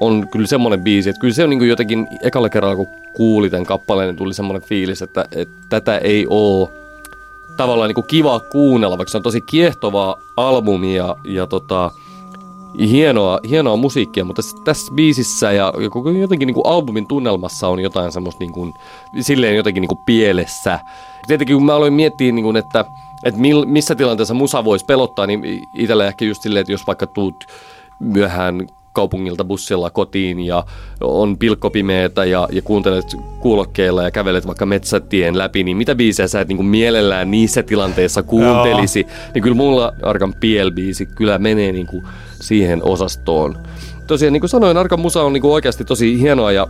[0.00, 3.66] On kyllä semmoinen biisi, että kyllä se on niin jotenkin ekalla kerralla kun kuuli tämän
[3.66, 6.68] kappaleen, niin tuli semmoinen fiilis, että, että tätä ei ole
[7.56, 11.90] tavallaan niin kiva kuunnella, vaikka se on tosi kiehtovaa albumia ja tota,
[12.78, 17.80] hienoa, hienoa musiikkia, mutta tässä, tässä biisissä ja koko jotenkin niin kuin albumin tunnelmassa on
[17.80, 18.74] jotain semmoista niin kuin,
[19.20, 20.80] silleen jotenkin niin kuin pielessä.
[21.26, 22.84] Tietenkin kun mä aloin miettiä, niin kuin, että,
[23.24, 27.44] että missä tilanteessa musa voisi pelottaa, niin itsellä ehkä just silleen, että jos vaikka tuut
[28.00, 30.64] myöhään kaupungilta bussilla kotiin ja
[31.00, 36.40] on pilkkopimeetä ja, ja kuuntelet kuulokkeilla ja kävelet vaikka metsätien läpi, niin mitä biisejä sä
[36.40, 39.30] et niin mielellään niissä tilanteissa kuuntelisi, Joo.
[39.34, 42.02] niin kyllä mulla Arkan Piel-biisi kyllä menee niin kuin
[42.40, 43.58] siihen osastoon.
[44.06, 46.66] Tosiaan niin kuin sanoin, Arkan musa on niin kuin oikeasti tosi hienoa ja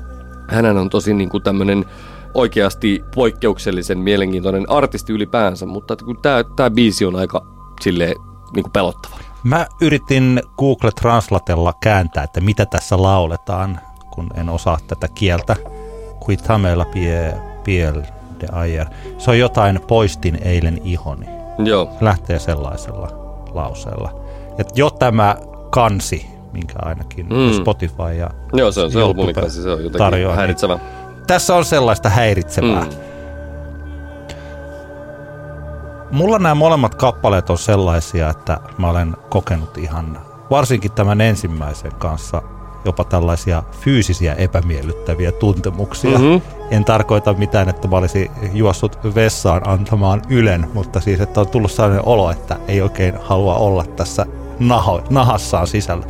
[0.48, 1.84] hän on tosi niin kuin tämmöinen
[2.34, 7.46] oikeasti poikkeuksellisen mielenkiintoinen artisti ylipäänsä, mutta tämä, tämä biisi on aika
[7.80, 8.16] silleen
[8.54, 9.18] niin kuin pelottava.
[9.44, 15.56] Mä yritin Google Translatella kääntää, että mitä tässä lauletaan, kun en osaa tätä kieltä.
[16.20, 18.02] Kuitamela pie, piel
[18.40, 18.86] de ayer.
[19.18, 21.26] Se on jotain poistin eilen ihoni.
[21.64, 21.90] Joo.
[22.00, 23.08] Lähtee sellaisella
[23.54, 24.20] lauseella.
[24.58, 25.36] Että jo tämä
[25.70, 27.52] kansi, minkä ainakin mm.
[27.52, 30.74] Spotify ja Joo, se on se on kansi, se on jotenkin tarjoaa, niin häiritsevä.
[30.74, 32.84] Niin tässä on sellaista häiritsevää.
[32.84, 32.90] Mm.
[36.10, 40.18] Mulla nämä molemmat kappaleet on sellaisia, että mä olen kokenut ihan,
[40.50, 42.42] varsinkin tämän ensimmäisen kanssa,
[42.84, 46.18] jopa tällaisia fyysisiä epämiellyttäviä tuntemuksia.
[46.18, 46.40] Mm-hmm.
[46.70, 51.72] En tarkoita mitään, että mä olisin juossut vessaan antamaan ylen, mutta siis, että on tullut
[51.72, 54.26] sellainen olo, että ei oikein halua olla tässä
[54.60, 56.06] naho, nahassaan sisällä.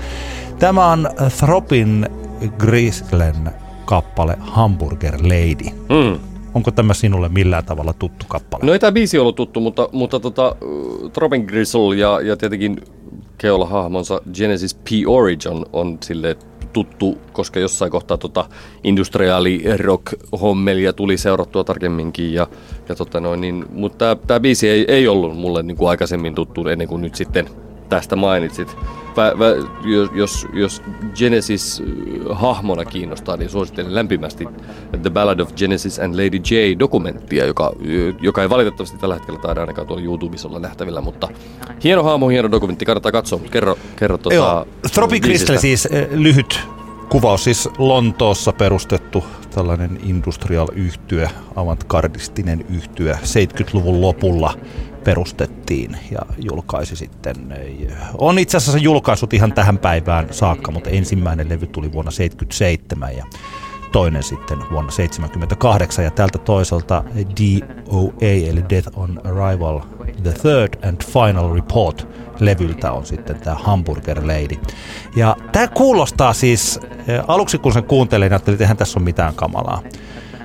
[0.59, 2.07] Tämä on Thropin
[2.59, 3.51] Grislen
[3.85, 5.77] kappale Hamburger Lady.
[5.89, 6.21] Mm.
[6.55, 8.65] Onko tämä sinulle millään tavalla tuttu kappale?
[8.65, 10.57] No ei tämä biisi ollut tuttu, mutta, mutta tota,
[11.13, 12.77] Throbbing Gristle ja, ja tietenkin
[13.39, 14.87] keula-hahmonsa Genesis P.
[15.07, 16.37] Origin on, on sille
[16.73, 18.45] tuttu, koska jossain kohtaa tota
[18.85, 22.35] industriaali rock hommelia tuli seurattua tarkemminkin.
[22.35, 22.47] Ja,
[22.89, 26.69] ja tota noin, niin, mutta tämä biisi ei, ei ollut mulle niin kuin aikaisemmin tuttu
[26.69, 27.49] ennen kuin nyt sitten
[27.89, 28.77] tästä mainitsit.
[29.17, 29.47] Vä, vä,
[30.15, 30.83] jos, jos
[31.19, 34.49] Genesis äh, hahmona kiinnostaa, niin suosittelen lämpimästi
[35.03, 37.73] The Ballad of Genesis and Lady J dokumenttia, joka,
[38.21, 41.29] joka ei valitettavasti tällä hetkellä taida ainakaan tuolla YouTubessa olla nähtävillä, mutta
[41.85, 46.09] hieno hahmo, hieno dokumentti, kannattaa katsoa, mutta kerro, kerro tuota Joo, Tropic Crystal siis eh,
[46.11, 46.61] lyhyt
[47.09, 49.25] kuvaus, siis Lontoossa perustettu
[49.55, 54.55] tällainen industrial yhtye, avantgardistinen yhtye 70-luvun lopulla
[55.05, 57.37] perustettiin ja julkaisi sitten.
[58.19, 63.25] On itse asiassa julkaisut ihan tähän päivään saakka, mutta ensimmäinen levy tuli vuonna 1977 ja
[63.93, 69.81] toinen sitten vuonna 1978 ja tältä toiselta DOA eli Death on Arrival
[70.23, 72.09] The Third and Final Report
[72.41, 74.57] levyltä on sitten tämä Hamburger Lady.
[75.17, 79.35] Ja tämä kuulostaa siis, eh, aluksi kun sen kuuntelin, ajattelin, että eihän tässä ole mitään
[79.35, 79.83] kamalaa.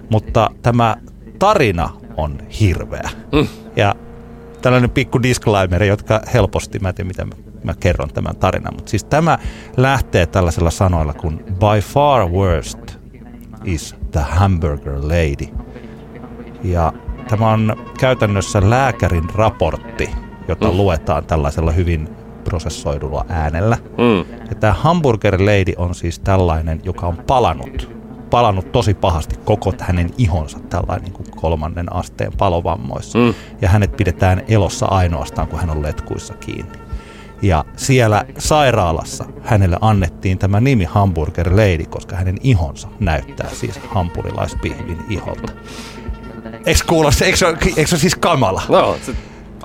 [0.10, 0.98] Mutta tämä
[1.40, 3.10] tarina on hirveä.
[3.32, 3.48] Mm.
[3.76, 3.96] Ja
[4.64, 7.26] tällainen pikku disclaimer, jotka helposti, mä en tiedä mitä
[7.64, 9.38] mä kerron tämän tarinan, mutta siis tämä
[9.78, 12.98] lähtee tällaisella sanoilla kuin by far worst
[13.64, 15.54] is the hamburger lady.
[16.64, 16.94] Ja
[17.28, 20.10] tämä on käytännössä lääkärin raportti,
[20.48, 20.78] jota mm.
[20.78, 22.10] luetaan tällaisella hyvin
[22.44, 23.78] prosessoidulla äänellä.
[23.98, 24.36] Mm.
[24.50, 27.93] Ja tämä hamburger lady on siis tällainen, joka on palannut
[28.34, 33.20] palannut tosi pahasti koko hänen ihonsa tällainen niin kuin kolmannen asteen palovammoissa.
[33.20, 33.34] Mm.
[33.62, 36.80] Ja hänet pidetään elossa ainoastaan, kun hän on letkuissa kiinni.
[37.42, 45.00] Ja siellä sairaalassa hänelle annettiin tämä nimi Hamburger Lady, koska hänen ihonsa näyttää siis hampurilaispihvin
[45.10, 45.54] iholta.
[46.66, 48.62] Eikö kuulosta, eikö, eikö se siis kamala?
[48.70, 49.16] No, se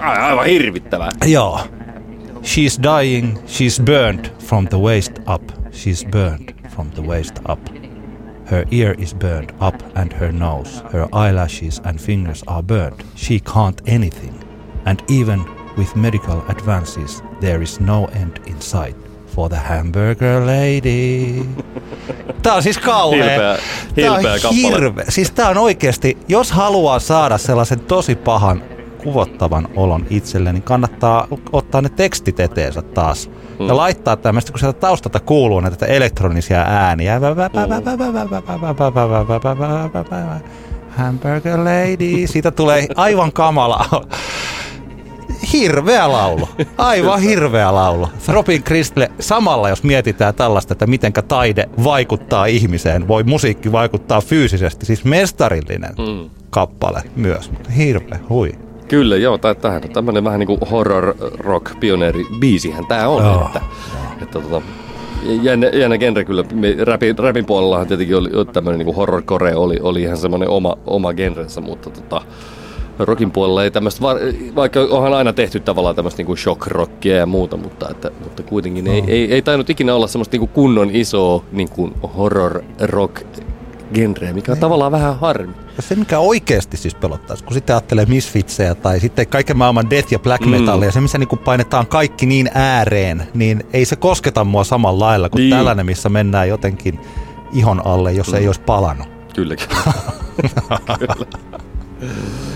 [0.01, 1.11] aivan hirvittävää.
[1.27, 1.61] Joo.
[2.43, 5.43] She's dying, she's burned from the waist up.
[5.71, 7.88] She's burned from the waist up.
[8.51, 13.05] Her ear is burned up and her nose, her eyelashes and fingers are burned.
[13.15, 14.35] She can't anything.
[14.87, 15.45] And even
[15.77, 18.97] with medical advances, there is no end in sight
[19.27, 21.43] for the hamburger lady.
[22.43, 23.23] Tää on siis kauhea.
[23.25, 23.59] Hilpeä,
[23.97, 25.05] hilpeä tää on hirve.
[25.09, 28.63] Siis tää on oikeasti, jos haluaa saada sellaisen tosi pahan
[29.03, 33.31] kuvottavan olon itselle, niin kannattaa ottaa ne tekstit eteensä taas
[33.61, 33.67] mm.
[33.67, 37.21] ja laittaa tämmöistä, kun sieltä taustalta kuuluu näitä elektronisia ääniä.
[40.97, 44.05] Hamburger lady, siitä tulee aivan kamala.
[45.53, 46.49] Hirveä laulu.
[46.79, 48.09] Aivan hirveä laulu.
[48.29, 54.87] Robin Kristle, samalla jos mietitään tällaista, että mitenkä taide vaikuttaa ihmiseen, voi musiikki vaikuttaa fyysisesti,
[54.87, 56.31] siis mestarillinen mm.
[56.51, 57.51] kappale myös.
[57.77, 58.68] Hirveä, hui.
[58.89, 63.25] Kyllä, joo, tämähän on tämmöinen vähän niin kuin horror rock pioneeri biisihän tämä on.
[63.25, 63.47] Oh.
[63.47, 63.61] Että,
[64.23, 64.63] että tota,
[65.43, 66.45] jännä, jännä genre kyllä.
[66.85, 71.61] Rapin, rapin puolellahan tietenkin oli tämmöinen niin horrorcore oli, oli ihan semmoinen oma, oma genrensä,
[71.61, 72.23] mutta tota,
[72.99, 74.01] rockin puolella ei tämmöistä,
[74.55, 78.93] vaikka onhan aina tehty tavallaan tämmöistä niinku shock-rockia ja muuta, mutta, että, mutta kuitenkin no.
[78.93, 83.25] ei, ei, ei tainnut ikinä olla semmoista niinku kunnon isoa niinku horror-rock
[83.95, 84.61] genreä, mikä on niin.
[84.61, 85.55] tavallaan vähän harmi.
[85.79, 90.19] Se, mikä oikeasti siis pelottaisi, kun sitten ajattelee Misfitsejä tai sitten kaiken maailman death ja
[90.19, 90.93] black metallia, mm.
[90.93, 95.41] se missä niin painetaan kaikki niin ääreen, niin ei se kosketa mua samalla lailla kuin
[95.41, 95.51] niin.
[95.51, 97.01] tällainen, missä mennään jotenkin
[97.53, 98.35] ihon alle, jos mm.
[98.35, 99.09] ei olisi palannut.
[99.35, 99.67] Kylläkin.
[99.69, 101.23] Kyllä.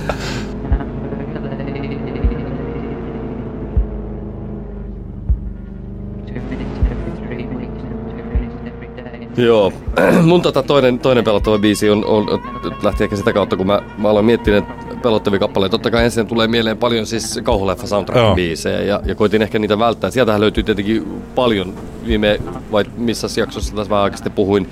[9.37, 9.73] Joo,
[10.23, 12.43] mun tota toinen, toinen pelottava biisi on, on,
[12.83, 14.63] lähti ehkä sitä kautta, kun mä, mä aloin miettiä
[15.03, 15.71] pelottavia kappaleita.
[15.71, 20.11] Totta kai ensin tulee mieleen paljon siis kauhuleffa soundtrack-biisejä ja, ja koitin ehkä niitä välttää.
[20.11, 21.75] Sieltähän löytyy tietenkin paljon
[22.07, 22.41] viime,
[22.73, 24.69] vai missä jaksossa tässä vähän aikaisemmin puhuin,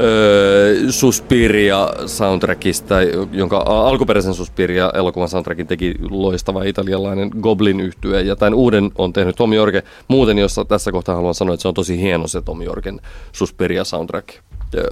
[0.00, 2.94] öö, Suspiria soundtrackista,
[3.32, 9.36] jonka alkuperäisen Suspiria elokuvan soundtrackin teki loistava italialainen Goblin yhtye ja tämän uuden on tehnyt
[9.36, 9.82] Tom Jorge.
[10.08, 13.00] Muuten, jossa tässä kohtaa haluan sanoa, että se on tosi hieno se Tom Jorgen
[13.32, 14.28] Suspiria soundtrack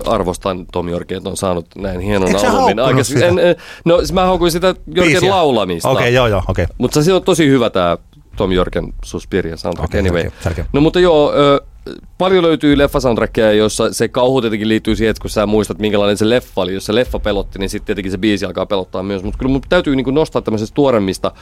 [0.07, 2.79] arvostan Tom Jorgen, että on saanut näin hienon albumin.
[3.23, 5.89] En, en, no mä haukuin sitä Jorgen laulamista.
[5.89, 6.65] Okei, okay, joo, joo, okei.
[6.65, 6.75] Okay.
[6.79, 7.99] Mutta se on tosi hyvä tämä
[8.37, 10.31] Tom Jorgen Suspiria soundtrack okay, anyway.
[10.45, 10.67] Tärkeä.
[10.73, 11.61] No mutta joo, ö,
[12.19, 16.31] paljon löytyy leffasoundtrackia, jossa se kauhu tietenkin liittyy siihen, että kun sä muistat, minkälainen se
[16.31, 16.75] leffa oli.
[16.75, 19.23] Jos se leffa pelotti, niin sitten tietenkin se biisi alkaa pelottaa myös.
[19.23, 21.33] Mutta kyllä mun täytyy niin nostaa tämmöisestä tuoremmista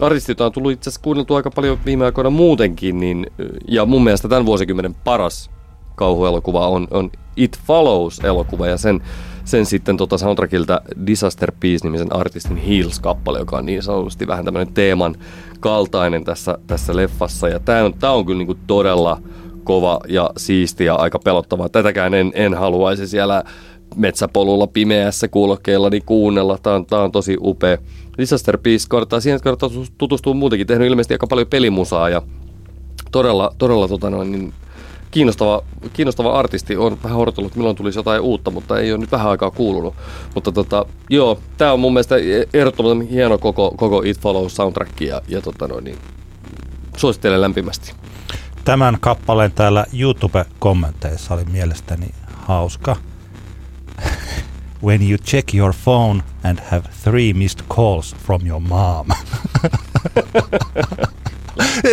[0.00, 3.26] artistit on tullut itse asiassa kuunneltu aika paljon viime aikoina muutenkin, niin,
[3.68, 5.50] ja mun mielestä tämän vuosikymmenen paras
[5.94, 9.00] kauhuelokuva on, on It Follows-elokuva, ja sen,
[9.44, 15.16] sen sitten tota soundtrackilta Disaster Piece-nimisen artistin Heels-kappale, joka on niin sanotusti vähän tämmöinen teeman
[15.60, 19.22] kaltainen tässä, tässä leffassa, ja tämä on, tää on kyllä niinku todella
[19.64, 21.68] kova ja siisti ja aika pelottava.
[21.68, 23.44] Tätäkään en, en haluaisi siellä
[23.96, 26.58] metsäpolulla pimeässä kuulokkeilla niin kuunnella.
[26.58, 27.78] Tämä on, tämä on tosi upea.
[28.18, 30.66] Disaster Piece kannattaa siihen, kannattaa tutustua muutenkin.
[30.66, 32.22] Tehnyt ilmeisesti aika paljon pelimusaa ja
[33.12, 34.52] todella, todella tota noin, niin
[35.10, 36.76] kiinnostava, kiinnostava artisti.
[36.76, 39.94] on vähän odotellut, milloin tulisi jotain uutta, mutta ei ole nyt vähän aikaa kuulunut.
[40.34, 42.16] Mutta tota, joo, tämä on mun mielestä
[42.54, 45.98] ehdottoman hieno koko, koko It Follows soundtrack ja, ja tota noin, niin
[46.96, 47.92] suosittelen lämpimästi
[48.64, 52.08] tämän kappaleen täällä YouTube-kommenteissa oli mielestäni
[52.46, 52.96] hauska.
[54.84, 59.06] When you check your phone and have three missed calls from your mom.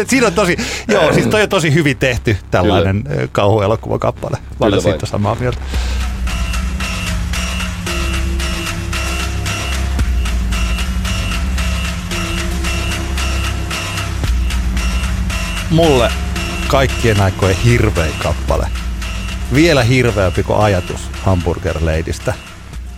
[0.07, 0.57] Siinä on tosi,
[0.88, 3.28] joo, siis toi on tosi hyvin tehty tällainen Kyllä.
[3.32, 4.38] kauhuelokuvakappale.
[4.59, 5.59] Mä olen siitä samaa mieltä.
[15.70, 16.11] Mulle
[16.68, 18.68] kaikkien aikojen hirvein kappale.
[19.53, 22.34] Vielä hirveämpi kuin ajatus Hamburger Ladystä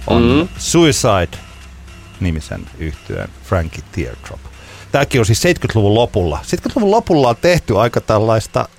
[0.07, 0.47] on mm-hmm.
[0.57, 4.39] Suicide-nimisen yhtyeen Frankie Teardrop.
[4.91, 6.39] Tämäkin on siis 70-luvun lopulla.
[6.45, 8.69] 70-luvun lopulla on tehty aika tällaista,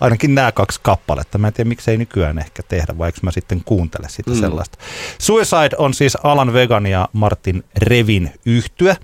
[0.00, 1.38] ainakin nämä kaksi kappaletta.
[1.38, 4.40] Mä en tiedä, miksei nykyään ehkä tehdä, vaikka mä sitten kuuntele sitä mm.
[4.40, 4.78] sellaista.
[5.18, 8.96] Suicide on siis Alan Vegan ja Martin Revin yhtye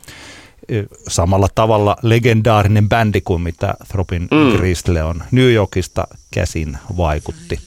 [1.08, 4.56] samalla tavalla legendaarinen bändi kuin mitä Thropin mm.
[4.56, 7.60] Gristle on New Yorkista käsin vaikutti.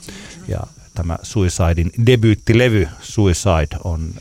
[0.47, 0.59] Ja
[0.95, 4.13] tämä Suicidein debyyttilevy Suicide on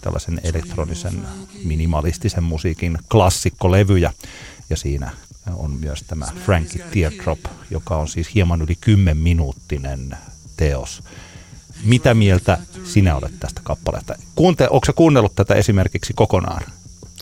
[0.00, 1.22] tällaisen elektronisen
[1.64, 4.12] minimalistisen musiikin klassikkolevyjä.
[4.70, 5.10] Ja siinä
[5.54, 7.38] on myös tämä Frankie Teardrop,
[7.70, 10.16] joka on siis hieman yli 10 minuuttinen
[10.56, 11.02] teos.
[11.84, 14.14] Mitä mieltä sinä olet tästä kappaleesta?
[14.34, 16.62] Kuunte, onko se kuunnellut tätä esimerkiksi kokonaan?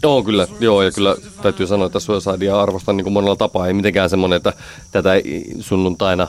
[0.02, 0.46] Joo, kyllä.
[0.60, 3.66] Joo, ja kyllä täytyy sanoa, että Suicidea arvostan niin kuin monella tapaa.
[3.66, 4.52] Ei mitenkään semmoinen, että
[4.92, 5.10] tätä
[5.60, 6.28] sunnuntaina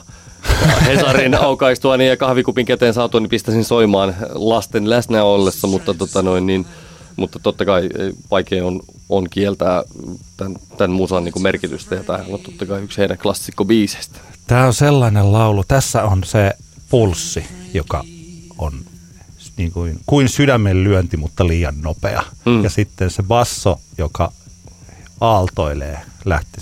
[0.86, 6.22] Hesarin aukaistua niin ja kahvikupin käteen saatua, niin pistäisin soimaan lasten läsnä ollessa, mutta, tota
[6.22, 6.65] noin, niin,
[7.15, 7.89] mutta totta kai
[8.32, 9.84] vaikea on, on kieltää
[10.38, 14.19] tämän, tämän musan niin kuin merkitystä, ja tämä on totta kai yksi heidän klassikkobiiseistä.
[14.47, 15.63] Tämä on sellainen laulu.
[15.67, 16.51] Tässä on se
[16.89, 18.03] pulssi, joka
[18.57, 18.74] on
[19.62, 22.24] niin kuin, kuin sydämen lyönti, mutta liian nopea.
[22.45, 22.64] Mm.
[22.64, 24.32] Ja sitten se basso, joka
[25.22, 26.62] aaltoilee, lähti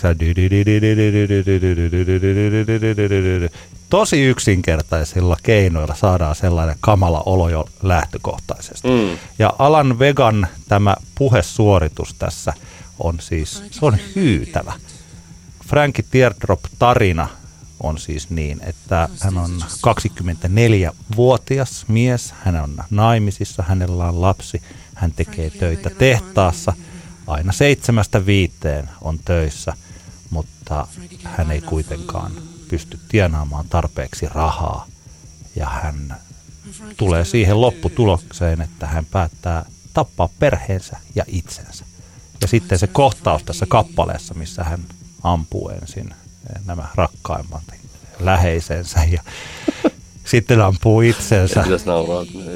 [3.90, 8.88] tosi yksinkertaisilla keinoilla saadaan sellainen kamala olo jo lähtökohtaisesti.
[8.88, 9.18] Mm.
[9.40, 12.54] Ja Alan Vegan tämä puhesuoritus tässä
[13.00, 14.74] on siis, se on hyytävä.
[15.68, 17.28] Frankie Teardrop-tarina
[17.84, 24.62] on siis niin, että hän on 24-vuotias mies, hän on naimisissa, hänellä on lapsi,
[24.96, 26.74] hän tekee töitä tehtaassa,
[27.28, 29.74] aina seitsemästä viiteen on töissä,
[30.30, 30.88] mutta
[31.24, 32.32] hän ei kuitenkaan
[32.68, 34.86] pysty tienaamaan tarpeeksi rahaa
[35.56, 36.18] ja hän
[36.98, 41.86] tulee siihen lopputulokseen, että hän päättää tappaa perheensä ja itsensä.
[42.42, 44.80] Ja sitten se kohtaus tässä kappaleessa, missä hän
[45.24, 46.14] ampuu ensin
[46.66, 47.64] nämä rakkaimmat
[48.20, 49.22] läheisensä ja
[50.30, 51.64] sitten ampuu itsensä.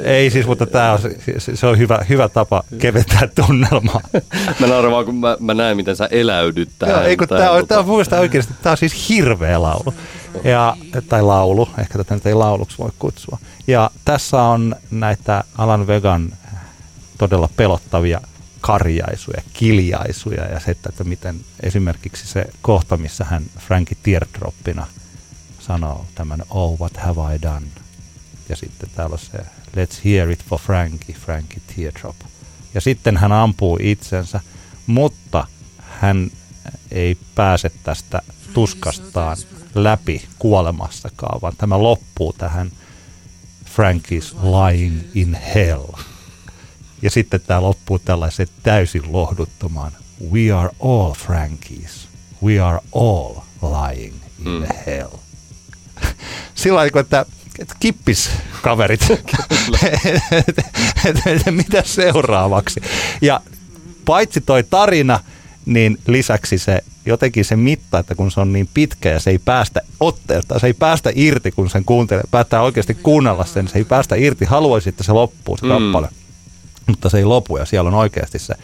[0.03, 0.99] Ei siis, mutta tämä on,
[1.53, 4.01] se on hyvä, hyvä tapa keventää tunnelmaa.
[4.59, 6.95] mä nauran vaan, kun mä, mä näen, miten sä eläydyt tähän.
[6.95, 9.93] Joo, ei, kun tämä on, tämä on muista oikeasti, tämä on siis hirveä laulu.
[10.43, 10.77] Ja,
[11.09, 13.37] tai laulu, ehkä tätä nyt ei lauluksi voi kutsua.
[13.67, 16.33] Ja tässä on näitä Alan Vegan
[17.17, 18.21] todella pelottavia
[18.63, 24.87] karjaisuja, kiljaisuja ja se, että miten esimerkiksi se kohta, missä hän Frankie Teardroppina
[25.59, 27.67] sanoo tämän Oh, what have I done?
[28.49, 29.37] Ja sitten täällä on se
[29.75, 32.15] Let's hear it for Frankie, Frankie Teardrop.
[32.73, 34.39] Ja sitten hän ampuu itsensä,
[34.87, 35.47] mutta
[35.79, 36.31] hän
[36.91, 38.21] ei pääse tästä
[38.53, 39.37] tuskastaan
[39.75, 42.71] läpi kuolemassakaan, vaan tämä loppuu tähän
[43.65, 45.85] Frankie's lying in hell.
[47.03, 49.91] Ja sitten tämä loppuu tällaisen täysin lohduttomaan
[50.31, 52.07] We are all Frankies.
[52.43, 54.65] We are all lying in mm.
[54.85, 55.09] hell.
[56.55, 57.25] Sillä lailla, että,
[57.79, 58.29] kippis
[58.61, 59.07] kaverit,
[61.51, 62.81] mitä seuraavaksi.
[63.21, 63.41] Ja
[64.05, 65.19] paitsi toi tarina,
[65.65, 69.39] niin lisäksi se jotenkin se mitta, että kun se on niin pitkä ja se ei
[69.39, 73.85] päästä otteelta, se ei päästä irti, kun sen kuuntelee, päättää oikeasti kuunnella sen, se ei
[73.85, 75.71] päästä irti, haluaisi, että se loppuu se mm.
[76.87, 78.55] Mutta se ei lopu ja siellä on oikeasti se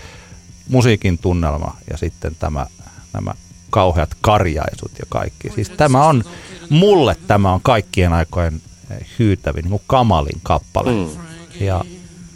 [0.69, 2.65] musiikin tunnelma ja sitten tämä,
[3.13, 3.33] nämä
[3.69, 5.49] kauheat karjaisut ja kaikki.
[5.49, 6.23] Siis tämä on,
[6.69, 8.61] mulle tämä on kaikkien aikojen
[9.19, 10.91] hyytävin, niin kuin kamalin kappale.
[10.91, 11.09] Mm.
[11.59, 11.85] Ja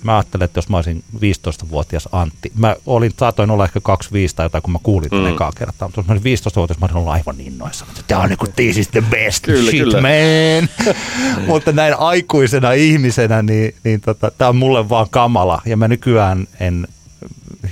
[0.04, 4.45] mä ajattelin, että jos mä olisin 15-vuotias Antti, mä olin, saatoin olla ehkä 25 tai
[4.45, 5.26] jotain, kun mä kuulin mm.
[5.26, 7.86] ekaa kertaa, mutta jos mä olin 15-vuotias, mä olin ollut aivan innoissa.
[8.08, 10.01] Tämä on niinku, this is the best kyllä, shit, kyllä.
[10.01, 10.95] man.
[11.47, 16.47] mutta näin aikuisena ihmisenä, niin, niin tota, tämä on mulle vaan kamala, ja mä nykyään
[16.60, 16.88] en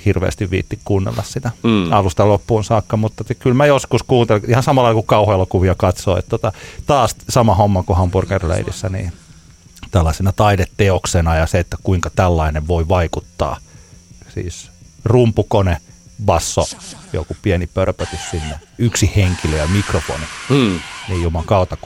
[0.05, 1.91] hirveästi viitti kuunnella sitä mm.
[1.91, 6.29] alusta loppuun saakka, mutta te, kyllä mä joskus kuuntelen, ihan samalla kuin kauhuelokuvia katsoo, että
[6.29, 6.51] tota,
[6.85, 9.11] taas sama homma kuin Hamburger Ladyssä, niin
[9.91, 13.57] tällaisena taideteoksena ja se, että kuinka tällainen voi vaikuttaa.
[14.33, 14.71] Siis
[15.05, 15.77] rumpukone,
[16.25, 16.65] basso,
[17.13, 20.23] joku pieni pörpötys sinne, yksi henkilö ja mikrofoni.
[20.49, 20.79] Mm.
[21.09, 21.77] Niin juman kautta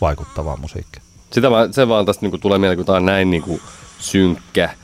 [0.00, 1.02] vaikuttavaa musiikkia.
[1.32, 3.60] Sitä vaan, se vaan tästä niinku tulee mieleen, kun tämä on näin niinku
[3.98, 4.74] synkkä.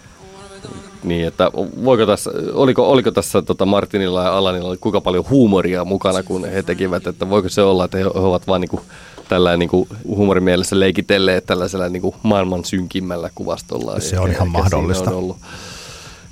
[1.05, 1.51] Niin, että
[1.85, 6.63] voiko tässä, oliko, oliko tässä tota Martinilla ja Alanilla kuinka paljon huumoria mukana, kun he
[6.63, 8.81] tekivät, että voiko se olla, että he, he ovat vain niinku
[9.29, 14.01] tällä niin kuin huumorimielessä leikitelleet tällaisella niin kuin maailman synkimmällä kuvastolla.
[14.01, 15.11] Se on ihan mahdollista.
[15.11, 15.37] On ollut,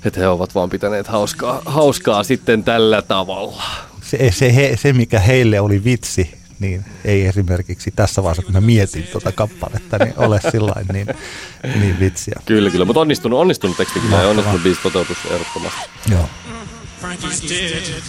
[0.05, 3.63] että he ovat vaan pitäneet hauskaa, hauskaa sitten tällä tavalla.
[4.01, 8.61] Se, se, he, se, mikä heille oli vitsi, niin ei esimerkiksi tässä vaiheessa, kun mä
[8.61, 11.07] mietin tuota kappaletta, niin ole sillä niin,
[11.79, 12.41] niin vitsiä.
[12.45, 15.89] Kyllä, kyllä, mutta onnistunut, onnistunut teksti kyllä ja onnistunut biisi toteutus ehdottomasti.
[16.11, 16.29] Joo.
[17.01, 18.03] Frankie's dead.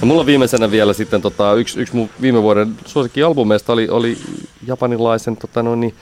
[0.00, 4.18] Ja mulla viimeisenä vielä sitten tota, yksi, yksi mun viime vuoden suosikkialbumeista oli, oli
[4.66, 5.94] japanilaisen tota, no niin,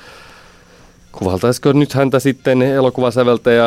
[1.18, 3.64] kuvaltaisiko nyt häntä sitten elokuvasäveltäjä,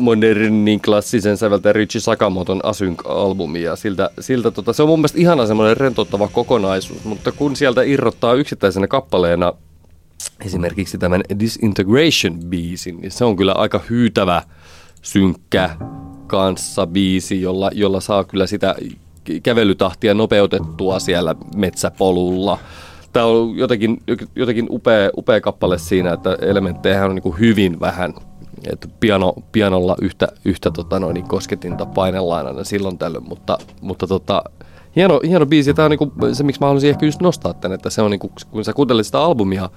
[0.00, 3.60] modernin klassisen säveltäjä Richie Sakamoton Async-albumi.
[3.74, 8.34] Siltä, siltä tota, se on mun mielestä ihana semmoinen rentouttava kokonaisuus, mutta kun sieltä irrottaa
[8.34, 9.52] yksittäisenä kappaleena
[10.44, 14.42] esimerkiksi tämän Disintegration-biisin, niin se on kyllä aika hyytävä,
[15.02, 15.70] synkkä
[16.26, 18.74] kanssa biisi, jolla, jolla saa kyllä sitä
[19.42, 22.58] kävelytahtia nopeutettua siellä metsäpolulla.
[23.12, 24.02] Tämä on jotenkin,
[24.36, 28.14] jotenkin upea, upea kappale siinä, että elementtejä on niin hyvin vähän.
[28.72, 34.06] Että piano, pianolla yhtä, yhtä tota noin, niin kosketinta painellaan aina silloin tällöin, mutta, mutta
[34.06, 34.42] tota,
[34.96, 35.74] hieno, hieno biisi.
[35.74, 38.20] Tämä on niin se, miksi mä haluaisin ehkä just nostaa tämän, että se on niin
[38.20, 39.70] kuin, kun sä kuuntelit sitä albumia,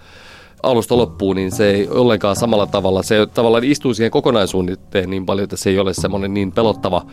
[0.64, 3.04] alusta loppuun, niin se ei ollenkaan samalla tavalla.
[3.04, 7.06] Se tavallaan istuu siihen kokonaisuuteen niin paljon, että se ei ole semmoinen niin pelottava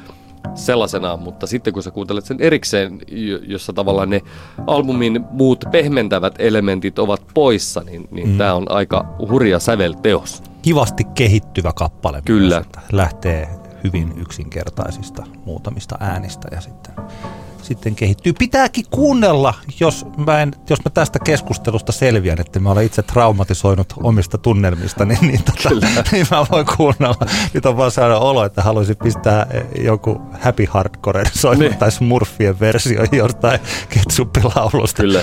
[0.55, 2.99] sellaisenaan, mutta sitten kun sä kuuntelet sen erikseen,
[3.47, 4.23] jossa tavallaan ne
[4.67, 8.39] albumin muut pehmentävät elementit ovat poissa, niin, niin mm.
[8.39, 10.43] tämä on aika hurja sävelteos.
[10.63, 12.23] Kivasti kehittyvä kappale.
[12.25, 12.55] Kyllä.
[12.55, 13.49] Myös, lähtee
[13.85, 16.95] hyvin yksinkertaisista muutamista äänistä ja sitten
[17.69, 18.33] sitten kehittyy.
[18.33, 23.95] Pitääkin kuunnella, jos mä, en, jos mä tästä keskustelusta selviän, että mä olen itse traumatisoinut
[24.03, 25.71] omista tunnelmista, niin, niin, tota,
[26.13, 27.27] niin mä voin kuunnella.
[27.55, 31.79] Nyt on vaan saada olo, että haluaisin pistää eh, joku happy hardcore soittaa niin.
[31.79, 35.03] tai smurfien versio jostain ketsuppilaulusta.
[35.03, 35.21] Kyllä.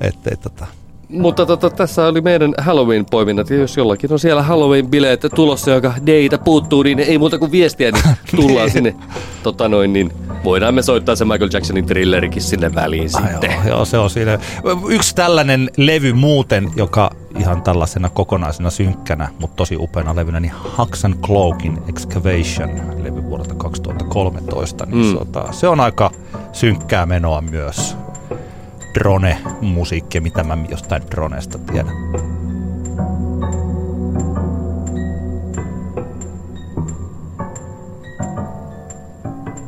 [0.00, 0.66] Että, tota,
[1.08, 6.38] Mutta tota, tässä oli meidän Halloween-poiminnat, ja jos jollakin on siellä Halloween-bileet tulossa, joka deitä
[6.38, 8.04] puuttuu, niin ei muuta kuin viestiä, niin
[8.36, 8.72] tullaan Niin.
[8.72, 8.94] sinne.
[9.42, 10.12] Tota noin, niin
[10.44, 13.50] voidaan me soittaa se Michael Jacksonin thrillerikin sinne väliin Ai sitten.
[13.52, 14.38] Joo, joo, se on siinä.
[14.88, 21.04] Yksi tällainen levy muuten, joka ihan tällaisena kokonaisena synkkänä, mutta tosi upeana levynä, niin Hux
[21.04, 22.70] and Cloakin Excavation
[23.02, 24.86] levy vuodelta 2013.
[24.86, 25.12] Niin Mm.
[25.18, 26.10] sota, se on aika
[26.52, 27.96] synkkää menoa myös.
[28.98, 31.92] Drone-musiikkia, mitä mä jostain dronesta tiedän.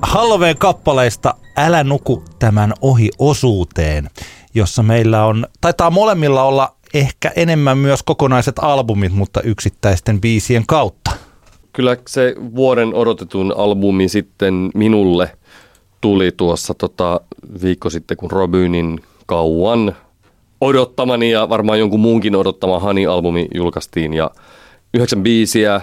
[0.03, 4.11] Halloween kappaleista Älä nuku tämän ohi osuuteen,
[4.55, 11.11] jossa meillä on, taitaa molemmilla olla ehkä enemmän myös kokonaiset albumit, mutta yksittäisten biisien kautta.
[11.73, 15.31] Kyllä se vuoden odotetun albumi sitten minulle
[16.01, 17.21] tuli tuossa tota,
[17.63, 19.97] viikko sitten, kun Robynin kauan
[20.61, 24.15] odottamani ja varmaan jonkun muunkin odottama Hani-albumi julkaistiin.
[24.15, 24.31] Ja
[24.95, 25.81] yhdeksän biisiä,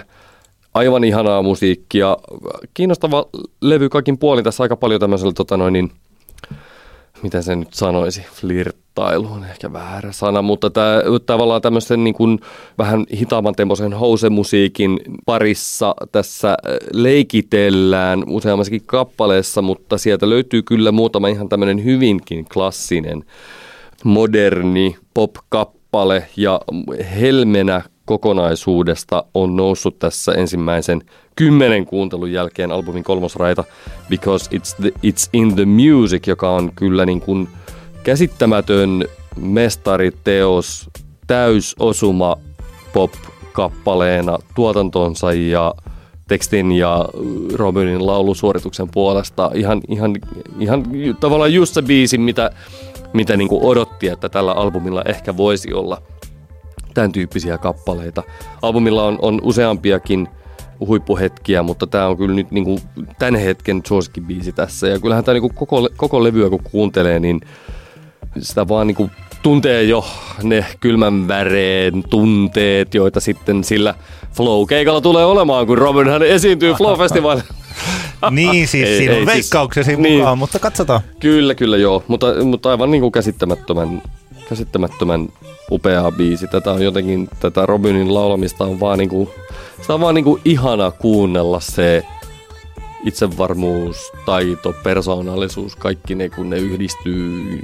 [0.74, 2.16] aivan ihanaa musiikkia,
[2.74, 3.26] kiinnostava
[3.60, 4.44] levy kaikin puolin.
[4.44, 5.92] Tässä aika paljon tämmöisellä, tota noin, niin,
[7.22, 8.26] miten se nyt sanoisi,
[8.96, 12.40] flirttailu on ehkä väärä sana, mutta tämä tavallaan tämmöisen niin kuin
[12.78, 16.56] vähän hitaamman tempoisen housemusiikin parissa tässä äh,
[16.92, 23.24] leikitellään useammassakin kappaleessa, mutta sieltä löytyy kyllä muutama ihan tämmöinen hyvinkin klassinen
[24.04, 26.60] moderni pop-kappale ja
[27.20, 31.02] Helmenä kokonaisuudesta on noussut tässä ensimmäisen
[31.36, 33.64] kymmenen kuuntelun jälkeen albumin kolmosraita
[34.08, 37.48] Because It's, the, it's in the Music, joka on kyllä niin kuin
[38.06, 39.04] käsittämätön
[39.36, 40.90] mestariteos,
[41.26, 42.36] täysosuma
[42.92, 45.74] pop-kappaleena tuotantonsa ja
[46.28, 47.08] tekstin ja
[47.54, 49.50] Robinin laulusuorituksen puolesta.
[49.54, 50.16] Ihan, ihan,
[50.60, 50.84] ihan
[51.20, 52.50] tavallaan just se biisi, mitä,
[53.12, 56.02] mitä niin kuin odotti, että tällä albumilla ehkä voisi olla
[56.94, 58.22] tämän tyyppisiä kappaleita.
[58.62, 60.28] Albumilla on, on useampiakin
[60.80, 62.78] huippuhetkiä, mutta tämä on kyllä nyt niin kuin
[63.18, 64.88] tämän hetken suosikkibiisi tässä.
[64.88, 67.40] Ja kyllähän tämä niin kuin koko, koko levyä kun kuuntelee, niin
[68.40, 69.10] sitä vaan niin kuin
[69.42, 70.06] tuntee jo
[70.42, 73.94] ne kylmän väreen tunteet, joita sitten sillä
[74.32, 77.54] Flow-keikalla tulee olemaan, kun Robinhan esiintyy Flow-festivaalilla.
[78.30, 80.18] Niin siis Ei- siinä ei on siis- veikkauksesi niin.
[80.18, 81.00] mukaan, mutta katsotaan.
[81.20, 84.02] Kyllä, kyllä joo, mutta, mutta aivan niin kuin käsittämättömän,
[84.48, 85.28] käsittämättömän
[85.70, 86.46] upea biisi.
[86.46, 89.28] Tätä on jotenkin, tätä Robinin laulamista on vaan niin kuin,
[89.80, 92.04] sitä on vaan niin kuin ihana kuunnella se
[93.04, 97.62] itsevarmuus, taito, persoonallisuus, kaikki ne kun ne yhdistyy,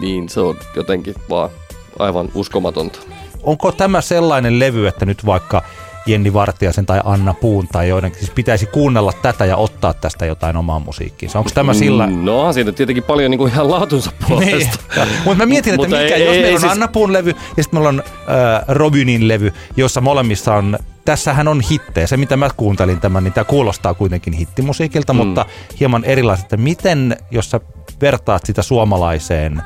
[0.00, 1.50] niin se on jotenkin vaan
[1.98, 2.98] aivan uskomatonta.
[3.42, 5.62] Onko tämä sellainen levy, että nyt vaikka
[6.06, 10.56] Jenni Vartiasen tai Anna Puun tai joidenkin, siis pitäisi kuunnella tätä ja ottaa tästä jotain
[10.56, 11.38] omaa musiikkiinsa?
[11.38, 12.06] Onko tämä sillä...
[12.06, 14.28] Mm, No onhan siitä tietenkin paljon niin kuin ihan laatunsa Niin.
[14.28, 14.78] puolesta.
[15.24, 17.30] Mutta mä mietin, että mikä, ei- jos ei- meillä ei on siis- Anna Puun levy
[17.56, 22.06] ja sitten meillä on äh, Robinin levy, jossa molemmissa on, tässähän on hittejä.
[22.06, 25.16] Se mitä mä kuuntelin tämän, niin tämä kuulostaa kuitenkin hittimusiikilta, mm.
[25.16, 25.46] mutta
[25.80, 26.46] hieman erilaiset.
[26.56, 27.60] Miten, jos sä
[28.00, 29.62] vertaat sitä suomalaiseen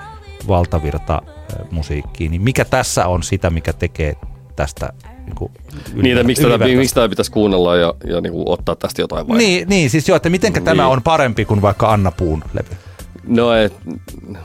[0.49, 1.23] valtavirta
[1.71, 4.15] musiikkiin, niin mikä tässä on sitä, mikä tekee
[4.57, 4.93] tästä
[5.27, 5.53] niin kuin
[5.95, 6.79] Niitä, miksi tätä, ylivertaista?
[6.81, 9.39] miksi tätä pitäisi kuunnella ja, ja niin kuin ottaa tästä jotain vai?
[9.39, 10.93] Niin, niin, siis joo, että mitenkä tämä Niin.
[10.93, 12.77] on parempi kuin vaikka Anna Puun levy?
[13.27, 13.73] No et,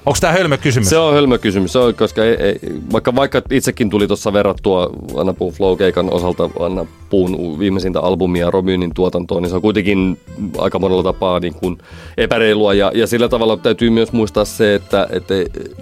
[0.05, 0.89] Onko tämä hölmö kysymys?
[0.89, 2.59] Se on hölmö kysymys, se on, koska ei, ei,
[2.91, 8.93] vaikka, vaikka itsekin tuli tuossa verrattua Anna Puun Flow-keikan osalta Anna Puun viimeisintä albumia Robynin
[8.93, 10.17] tuotantoon, niin se on kuitenkin
[10.57, 11.77] aika monella tapaa niin kuin
[12.17, 15.33] epäreilua ja, ja sillä tavalla täytyy myös muistaa se, että, että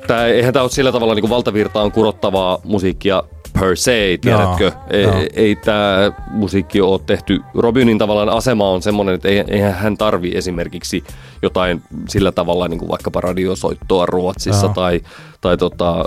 [0.07, 3.23] tää, eihän tämä ole sillä tavalla niin kuin valtavirtaan kurottavaa musiikkia
[3.59, 4.71] per se, tiedätkö?
[4.93, 7.41] Joo, ei, ei tämä musiikki ole tehty.
[7.53, 11.03] Robynin tavallaan asema on semmoinen, että ei- eihän hän tarvi esimerkiksi
[11.41, 15.01] jotain sillä tavalla niin kuin vaikkapa radiosoittoa Ruotsissa tai,
[15.41, 16.05] tai, tota,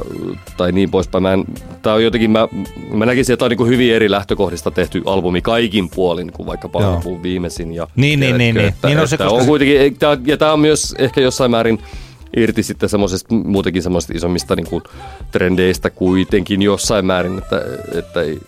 [0.57, 1.23] tai niin poispäin.
[1.23, 1.45] Mä en,
[1.83, 2.49] tää on jotenkin, mä,
[2.93, 6.47] mä näkisin, että tämä on niin kuin hyvin eri lähtökohdista tehty albumi kaikin puolin kuin
[6.47, 6.83] vaikka Joo.
[6.83, 7.73] Palapuu viimeisin.
[7.75, 8.69] Ja, Niin, niin, niin, niin.
[8.69, 11.21] Että, Niin on että koska on se- kuitenkin, ei- tää, ja tämä on myös ehkä
[11.21, 11.79] jossain määrin
[12.37, 14.83] irti sitten semmoisesta muutenkin semmoisista isommista niin kuin
[15.31, 17.63] trendeistä kuitenkin jossain määrin, että,
[17.99, 18.39] että ei,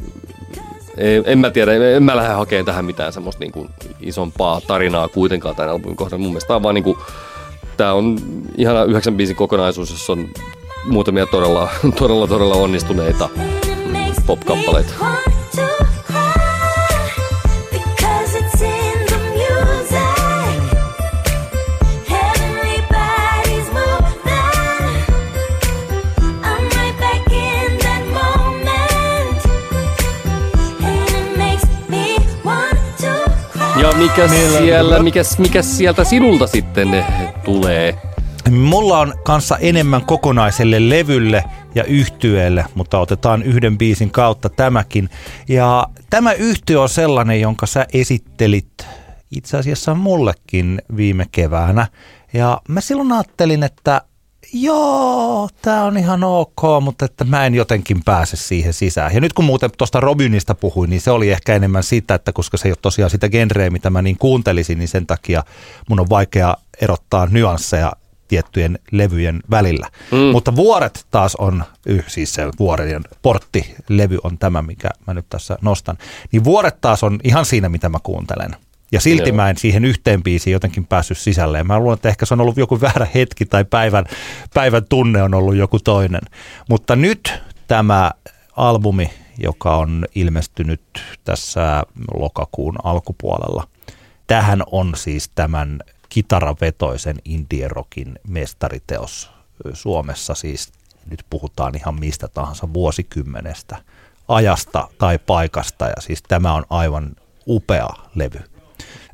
[0.96, 3.68] ei, en mä tiedä, en mä lähde hakemaan tähän mitään semmoista niin kuin
[4.00, 6.22] isompaa tarinaa kuitenkaan tämän albumin kohdalla.
[6.22, 6.98] Mun mielestä tää on vaan niin kuin,
[7.76, 8.18] tää on
[8.56, 10.28] ihana yhdeksän biisin kokonaisuus, jossa on
[10.86, 11.68] muutamia todella,
[11.98, 13.28] todella, todella onnistuneita
[14.26, 14.94] pop-kappaleita.
[34.02, 37.04] Mikä, siellä, mikä, mikä sieltä sinulta sitten
[37.44, 37.98] tulee?
[38.50, 41.44] Mulla on kanssa enemmän kokonaiselle levylle
[41.74, 45.10] ja yhtyeelle, mutta otetaan yhden biisin kautta tämäkin.
[45.48, 48.86] Ja tämä yhtye on sellainen, jonka sä esittelit
[49.30, 51.86] itse asiassa mullekin viime keväänä.
[52.32, 54.02] Ja mä silloin ajattelin, että
[54.52, 59.14] joo, tämä on ihan ok, mutta että mä en jotenkin pääse siihen sisään.
[59.14, 62.56] Ja nyt kun muuten tuosta Robinista puhuin, niin se oli ehkä enemmän sitä, että koska
[62.56, 65.44] se ei ole tosiaan sitä genreä, mitä mä niin kuuntelisin, niin sen takia
[65.88, 67.92] mun on vaikea erottaa nyansseja
[68.28, 69.88] tiettyjen levyjen välillä.
[70.10, 70.18] Mm.
[70.18, 75.58] Mutta Vuoret taas on, yh, siis se Vuorien porttilevy on tämä, mikä mä nyt tässä
[75.60, 75.98] nostan.
[76.32, 78.56] Niin Vuoret taas on ihan siinä, mitä mä kuuntelen.
[78.92, 79.36] Ja silti Joo.
[79.36, 81.58] mä en siihen yhteen biisiin jotenkin päässyt sisälle.
[81.58, 84.04] Ja mä luulen, että ehkä se on ollut joku väärä hetki tai päivän,
[84.54, 86.20] päivän tunne on ollut joku toinen.
[86.68, 88.10] Mutta nyt tämä
[88.56, 90.82] albumi, joka on ilmestynyt
[91.24, 91.82] tässä
[92.14, 93.68] lokakuun alkupuolella,
[94.26, 99.30] tähän on siis tämän kitaravetoisen indie rockin mestariteos
[99.72, 100.34] Suomessa.
[100.34, 100.72] Siis
[101.10, 103.76] nyt puhutaan ihan mistä tahansa vuosikymmenestä
[104.28, 107.10] ajasta tai paikasta ja siis tämä on aivan
[107.46, 108.51] upea levy.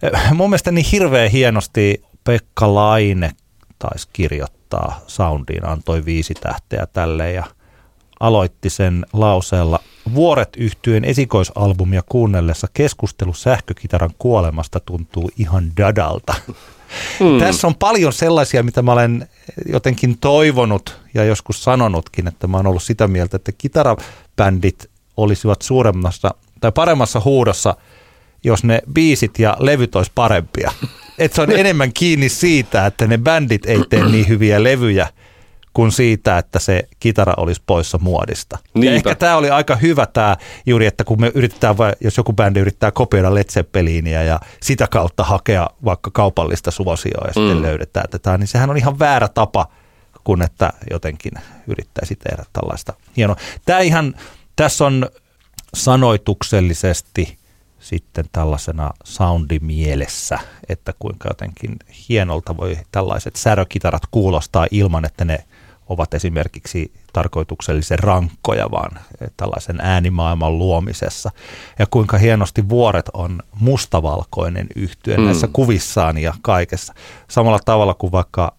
[0.03, 3.31] Eh, Mun mielestä niin hirveän hienosti Pekka Laine
[3.79, 7.45] taisi kirjoittaa soundiin, antoi viisi tähteä tälle ja
[8.21, 9.81] aloitti sen lauseella
[10.15, 16.35] Vuoret yhtyen esikoisalbumia kuunnellessa keskustelu sähkökitaran kuolemasta tuntuu ihan dadalta.
[17.21, 17.39] Hmm.
[17.39, 19.29] Tässä on paljon sellaisia, mitä mä olen
[19.67, 26.35] jotenkin toivonut ja joskus sanonutkin, että mä oon ollut sitä mieltä, että kitarabändit olisivat suuremmassa
[26.61, 27.77] tai paremmassa huudossa,
[28.45, 30.73] jos ne biisit ja levyt olisi parempia.
[31.19, 35.09] Että se on enemmän kiinni siitä, että ne bändit ei tee niin hyviä levyjä,
[35.75, 38.59] kuin siitä, että se kitara olisi poissa muodista.
[38.75, 40.37] Ja ehkä tämä oli aika hyvä tämä
[40.67, 44.87] juuri, että kun me yritetään, vai- jos joku bändi yrittää kopioida Led Zeppelinia ja sitä
[44.87, 47.63] kautta hakea vaikka kaupallista suosioa ja sitten Mm.
[47.63, 49.67] löydetään tätä, niin sehän on ihan väärä tapa,
[50.25, 51.33] kun että jotenkin
[51.67, 53.37] yrittäisi tehdä tällaista hienoa.
[53.65, 54.15] Tämä ihan,
[54.57, 55.07] tässä on
[55.75, 57.39] sanoituksellisesti
[57.89, 61.77] sitten tällaisena soundimielessä, että kuinka jotenkin
[62.09, 65.45] hienolta voi tällaiset särökitarat kuulostaa ilman, että ne
[65.89, 68.99] ovat esimerkiksi tarkoituksellisen rankkoja, vaan
[69.37, 71.31] tällaisen äänimaailman luomisessa.
[71.79, 75.25] Ja kuinka hienosti vuoret on mustavalkoinen yhtye mm.
[75.25, 76.95] näissä kuvissaan ja kaikessa.
[77.29, 78.58] Samalla tavalla kuin vaikka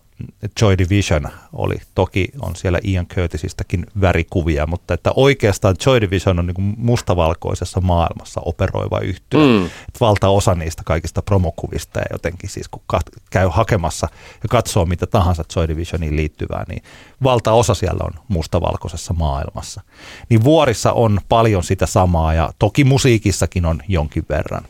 [0.61, 6.47] Joy Division oli, toki on siellä Ian Curtisistäkin värikuvia, mutta että oikeastaan Joy Division on
[6.47, 9.39] niin mustavalkoisessa maailmassa operoiva yhtye.
[9.39, 9.65] Mm.
[9.65, 14.07] Et valtaosa niistä kaikista promokuvista ja jotenkin siis kun kat- käy hakemassa
[14.43, 16.83] ja katsoo mitä tahansa Joy Divisioniin liittyvää, niin
[17.23, 19.81] valtaosa siellä on mustavalkoisessa maailmassa.
[20.29, 24.63] Niin vuorissa on paljon sitä samaa ja toki musiikissakin on jonkin verran.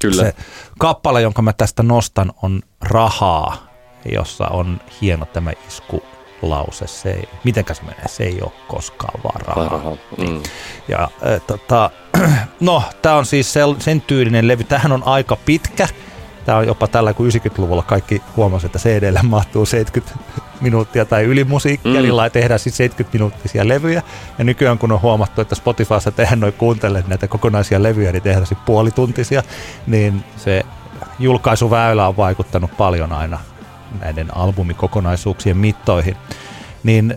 [0.00, 0.22] Kyllä.
[0.22, 0.34] Se
[0.78, 3.67] kappale, jonka mä tästä nostan, on Rahaa,
[4.14, 6.86] jossa on hieno tämä iskulause.
[6.86, 8.08] Se ei, mitenkä se menee?
[8.08, 9.68] Se ei ole koskaan vaan rahaa.
[9.68, 10.42] Rahaa, mm.
[10.88, 11.90] Ja äh, tota,
[12.60, 14.64] no, tämä on siis sel, sen tyylinen levy.
[14.64, 15.88] Tähän on aika pitkä.
[16.46, 20.24] Tämä on jopa tällä, kun 90-luvulla kaikki huomasi, että CD-lle mahtuu 70
[20.60, 22.02] minuuttia tai yli musiikkia, Mm.
[22.02, 24.02] niin tehdään siis 70 minuuttisia levyjä.
[24.38, 28.46] Ja nykyään kun on huomattu, että Spotifyssa tehdään noin kuuntele näitä kokonaisia levyjä, niin tehdään
[28.46, 29.42] sitten puolituntisia,
[29.86, 30.62] niin se
[31.18, 33.38] julkaisuväylä on vaikuttanut paljon aina
[34.00, 36.16] näiden albumikokonaisuuksien mittoihin.
[36.82, 37.16] Niin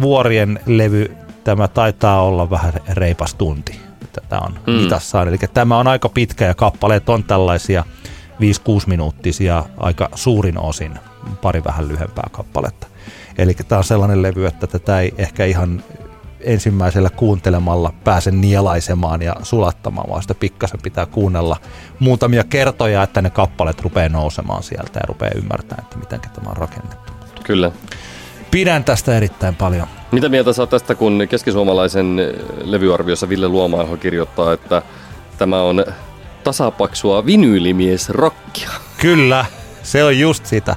[0.00, 3.80] Vuorien levy, tämä taitaa olla vähän reipas tunti.
[4.12, 4.72] Tätä on Mm.
[4.72, 5.28] mitassaan.
[5.28, 7.84] Eli tämä on aika pitkä ja kappaleet on tällaisia
[8.40, 10.98] 5-6 minuuttisia aika suurin osin,
[11.42, 12.86] pari vähän lyhempää kappaletta.
[13.38, 15.82] Eli tämä on sellainen levy, että tätä ei ehkä ihan
[16.40, 21.56] ensimmäisellä kuuntelemalla pääse nielaisemaan ja sulattamaan, vaan sitä pikkasen pitää kuunnella
[21.98, 26.56] muutamia kertoja, että ne kappaleet rupeaa nousemaan sieltä ja rupeaa ymmärtämään, että miten tämä on
[26.56, 27.12] rakennettu.
[27.44, 27.70] Kyllä.
[28.50, 29.86] Pidän tästä erittäin paljon.
[30.12, 32.16] Mitä mieltä oot tästä, kun keskisuomalaisen
[32.64, 34.82] levyarviossa Ville Luomaaho kirjoittaa, että
[35.38, 35.84] tämä on
[36.44, 38.70] tasapaksua vinyylimies rockia.
[39.00, 39.46] Kyllä,
[39.92, 40.76] se on just sitä.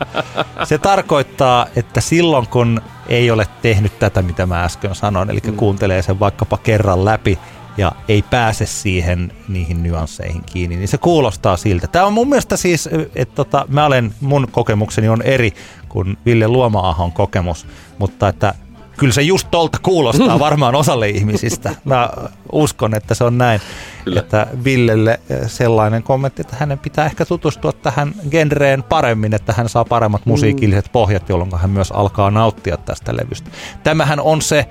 [0.64, 5.56] Se tarkoittaa, että silloin kun ei ole tehnyt tätä, mitä mä äsken sanoin, eli mm.
[5.56, 7.40] kuuntelee sen vaikkapa kerran läpi
[7.78, 11.88] ja ei pääse siihen niihin nyansseihin kiinni, niin se kuulostaa siltä.
[11.88, 15.54] Tämä on mun mielestä siis, että tota, mä olen, mun kokemukseni on eri
[15.90, 17.68] kuin Ville Luomaahon kokemus,
[18.00, 18.54] mutta että
[19.02, 21.76] kyllä se just tolta kuulostaa varmaan osalle ihmisistä.
[21.86, 22.10] Mä
[22.52, 23.62] uskon, että se on näin.
[24.06, 24.20] Kyllä.
[24.20, 29.70] Että Villelle eh, sellainen kommentti, että hänen pitää ehkä tutustua tähän genreen paremmin, että hän
[29.70, 33.52] saa paremmat musiikilliset pohjat, jolloin hän myös alkaa nauttia tästä levystä.
[33.84, 34.66] Tämähän on se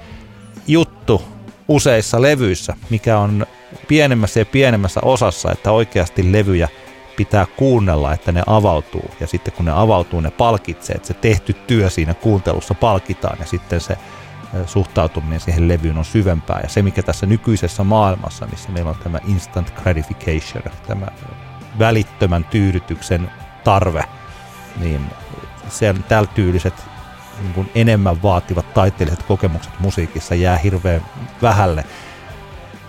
[0.68, 1.22] juttu
[1.68, 3.46] useissa levyissä, mikä on
[3.88, 6.68] pienemmässä ja pienemmässä osassa, että oikeasti levyjä
[7.20, 9.10] pitää kuunnella, että ne avautuu.
[9.20, 13.46] Ja sitten kun ne avautuu, ne palkitsee, että se tehty työ siinä kuuntelussa palkitaan ja
[13.46, 13.98] sitten se
[14.66, 16.60] suhtautuminen siihen levyyn on syvempää.
[16.62, 21.06] Ja se, mikä tässä nykyisessä maailmassa, missä meillä on tämä instant gratification, tämä
[21.78, 23.30] välittömän tyydytyksen
[23.64, 24.04] tarve,
[24.76, 25.00] niin
[25.68, 26.74] sen tällä tyyliset
[27.42, 31.06] niin kuin enemmän vaativat taiteelliset kokemukset musiikissa jää hirveän
[31.42, 31.84] vähälle,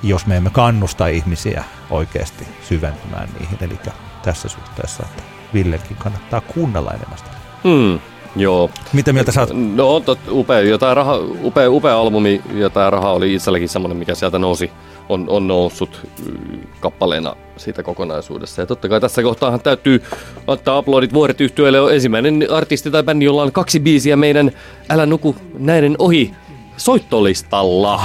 [0.04, 3.58] jos me emme kannusta ihmisiä oikeasti syventymään niihin.
[3.62, 3.80] Eli
[4.24, 7.32] tässä suhteessa, että Villenkin kannattaa kuunnella enemmän sitä.
[7.64, 8.00] Hmm,
[8.36, 8.70] joo.
[8.94, 9.50] Mitä mieltä sä oot?
[9.76, 14.16] No on tot, upea, jotain raha, upea, upea albumi, jotain rahaa oli itselläkin semmoinen, mikä
[14.16, 14.72] sieltä nousi,
[15.10, 18.62] on, on noussut mm, kappaleena siitä kokonaisuudessa.
[18.62, 20.04] Ja totta kai tässä kohtaahan täytyy
[20.48, 21.82] antaa uploadit vuoret yhtyölle.
[21.82, 24.52] On ensimmäinen artisti tai bändi, jolla on kaksi biisiä meidän
[24.90, 26.34] Älä nuku näiden ohi
[26.78, 28.00] soittolistalla.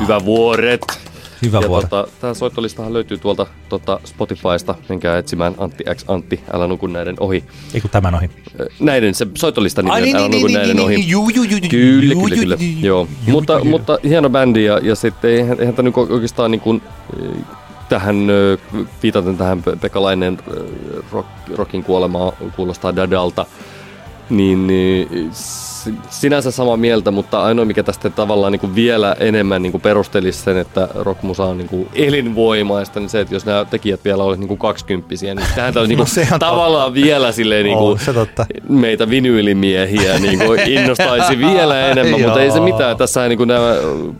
[0.00, 1.09] Hyvä vuoret.
[1.42, 1.82] Hyvä ja vuoro.
[1.82, 4.74] tota, tämä soittolistahan löytyy tuolta tota Spotifysta.
[4.88, 7.44] Menkää etsimään Antti X Antti, älä nuku näiden ohi.
[7.74, 8.30] Ei kun tämän ohi.
[8.80, 10.96] Näiden, se soittolista on niin, älä niin, nuku niin, näiden niin, ohi.
[10.96, 12.56] niin, juu, juu, juu, Kyllä, juu, kyllä, juu, kyllä.
[12.60, 13.08] juu, Joo.
[13.26, 13.64] juu, Mutta, juu.
[13.64, 16.82] mutta hieno bändi ja, ja sitten eihän, eihän tämä nyt oikeastaan niin kuin,
[17.88, 18.16] tähän,
[19.02, 20.64] viitaten tähän Pe- Pekka Laineen ö,
[21.12, 23.46] rock, rockin kuolemaa kuulostaa dadalta,
[24.30, 25.30] niin niin
[26.10, 30.38] sinänsä samaa mieltä, mutta ainoa mikä tästä tavallaan niin kuin vielä enemmän niin kuin perustelisi
[30.42, 34.40] sen, että rockmusa on niin kuin elinvoimaista, niin se, että jos nämä tekijät vielä olisi
[34.40, 36.46] niin kuin kaksikymppisiä, niin tähän olisi niin No kuin sehän totta.
[36.46, 38.46] tavallaan vielä silleen niin On kuin totta.
[38.68, 42.96] meitä vinyylimiehiä niin kuin innostaisi vielä enemmän, mutta ei se mitään.
[42.96, 43.74] Tässä niin kuin nämä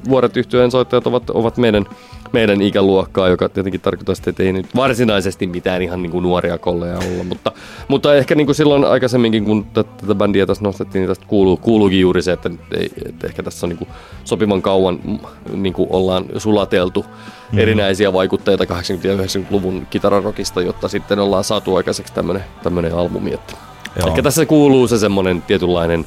[0.09, 1.87] vuoret yhtyeen soittajat ovat, ovat meidän,
[2.33, 6.59] meidän ikäluokkaa, joka tietenkin tarkoittaa sitä, että ei nyt varsinaisesti mitään ihan niin kuin nuoria
[6.59, 7.53] kolleja olla, mutta,
[7.89, 12.01] mutta ehkä niin kuin silloin aikaisemminkin, kun tätä, bändiä tässä nostettiin, niin tästä kuuluu, kuuluukin
[12.01, 13.91] juuri se, että, ei, että ehkä tässä on niin kuin
[14.25, 15.19] sopivan kauan mm,
[15.63, 17.07] niin kuin ollaan sulateltu
[17.53, 17.59] mm.
[17.59, 18.69] erinäisiä vaikutteita 80-
[19.07, 23.35] ja 90-luvun kitararokista, jotta sitten ollaan saatu aikaiseksi tämmöinen, tämmöinen albumi.
[23.35, 23.55] Että
[23.99, 24.09] Joo.
[24.09, 26.07] Ehkä tässä kuuluu se semmoinen tietynlainen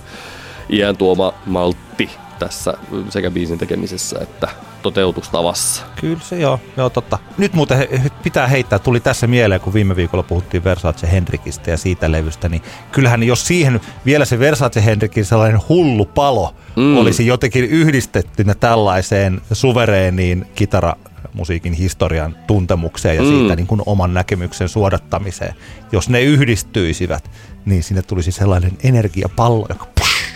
[0.69, 2.09] iän tuoma maltti
[2.39, 2.73] tässä
[3.09, 4.47] sekä biisin tekemisessä että
[4.83, 5.83] toteutustavassa.
[6.01, 7.17] Kyllä se joo, joo totta.
[7.37, 11.77] Nyt muuten he- pitää heittää, tuli tässä mieleen, kun viime viikolla puhuttiin Versace Henrikistä ja
[11.77, 12.61] siitä levystä, niin
[12.91, 16.97] kyllähän jos siihen vielä se Versace Henrikin sellainen hullu palo Mm.
[16.97, 23.27] olisi jotenkin yhdistettynä tällaiseen suvereeniin kitaramusiikin historian tuntemukseen ja Mm.
[23.29, 23.33] mm.
[23.39, 25.53] siitä niin kuin oman näkemyksen suodattamiseen.
[25.91, 27.31] Jos ne yhdistyisivät,
[27.65, 29.85] niin sinne tulisi sellainen energiapallo, joka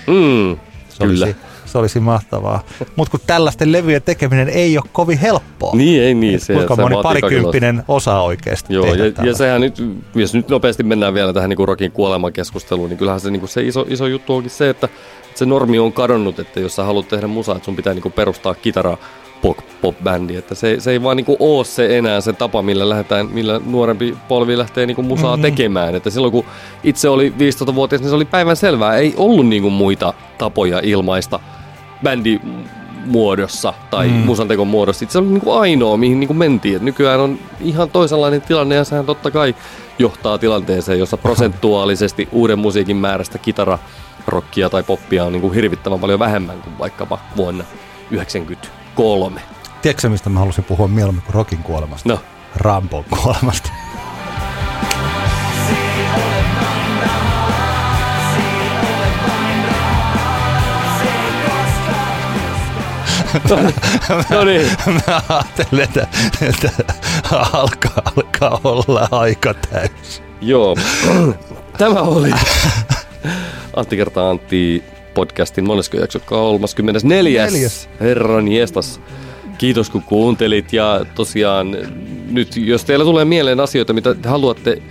[0.08, 0.58] Mm,
[0.90, 1.26] se kyllä.
[1.26, 1.38] olisi,
[1.78, 2.64] se olisi mahtavaa.
[2.96, 5.76] Mutta kun tällaisten levyjen tekeminen ei ole kovin helppoa.
[5.76, 6.40] Niin, ei niin.
[6.40, 9.84] Se, kuinka se moni parikymppinen osaa oikeasti Joo, tehdä ja, ja sehän nyt,
[10.16, 13.86] jos nyt nopeasti mennään vielä tähän niin rokin kuolemakeskusteluun, niin kyllähän se, niin se iso,
[13.90, 14.90] iso juttu onkin se, että
[15.36, 18.56] se normi on kadonnut, että jos sä haluat tehdä musaa, että sun pitää niin perustaa
[18.56, 18.98] kitara
[19.42, 23.28] pop, pop-bändi, että se, se ei vaan niin ole se enää se tapa, millä, lähdetään,
[23.32, 25.52] millä nuorempi polvi lähtee niin musaa mm-hmm.
[25.52, 25.96] tekemään.
[25.96, 26.46] Että silloin kun
[26.84, 28.98] itse oli 15-vuotias, niin se oli päivän selvää.
[28.98, 31.40] Ei ollut niin muita tapoja ilmaista
[32.04, 32.40] bändi
[33.06, 34.14] muodossa tai mm.
[34.14, 35.06] musantekon muodossa.
[35.10, 36.76] Se oli niin kuin ainoa, mihin niin kuin mentiin.
[36.76, 39.56] Et nykyään on ihan toisenlainen tilanne ja sehän totta kai
[40.00, 43.80] johtaa tilanteeseen, jossa prosentuaalisesti uuden musiikin määrästä kitara,
[44.28, 49.42] rockia tai poppia on niin kuin hirvittävän paljon vähemmän kuin vaikkapa vuonna 1993.
[49.82, 52.10] Tiedätkö mistä mä halusin puhua mieluummin kuin Rokin kuolemasta?
[52.10, 52.20] No,
[52.56, 53.70] Rambon kuolemasta.
[64.30, 64.72] No niin.
[64.86, 66.08] Mä ajattelin, että,
[66.42, 66.70] että
[67.32, 70.22] alkaa, alkaa olla aika täysi.
[70.42, 70.78] Joo.
[71.78, 72.32] Tämä oli
[73.76, 77.46] Antti kertaa Antti podcastin monesko jakso 34.
[77.46, 77.90] Neljäs.
[78.00, 79.02] Herran jestas.
[79.58, 81.78] Kiitos kun kuuntelit ja tosiaan
[82.30, 84.82] nyt jos teillä tulee mieleen asioita, mitä te haluatte,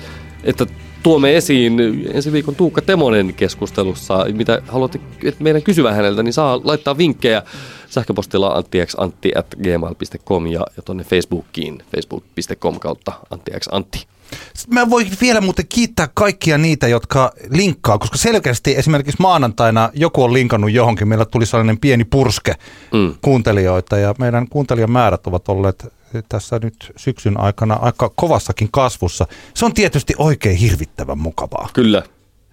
[0.44, 0.66] että
[1.06, 1.80] tuomme esiin
[2.12, 7.42] ensi viikon Tuukka Temonen keskustelussa, mitä haluatte että meidän kysyä häneltä, niin saa laittaa vinkkejä
[7.88, 14.06] sähköpostilla anttixantti.gmail.com ja, ja tuonne Facebookiin facebook.com kautta anttixantti.
[14.54, 20.22] Sitten Mä voin vielä muuten kiittää kaikkia niitä, jotka linkkaa, koska selkeästi esimerkiksi maanantaina joku
[20.24, 21.08] on linkannut johonkin.
[21.08, 22.54] Meillä tuli sellainen pieni purske
[22.92, 23.14] mm.
[23.22, 25.86] kuuntelijoita ja meidän kuuntelijamäärät ovat olleet
[26.28, 29.26] tässä nyt syksyn aikana aika kovassakin kasvussa.
[29.54, 31.68] Se on tietysti oikein hirvittävän mukavaa.
[31.72, 32.02] Kyllä.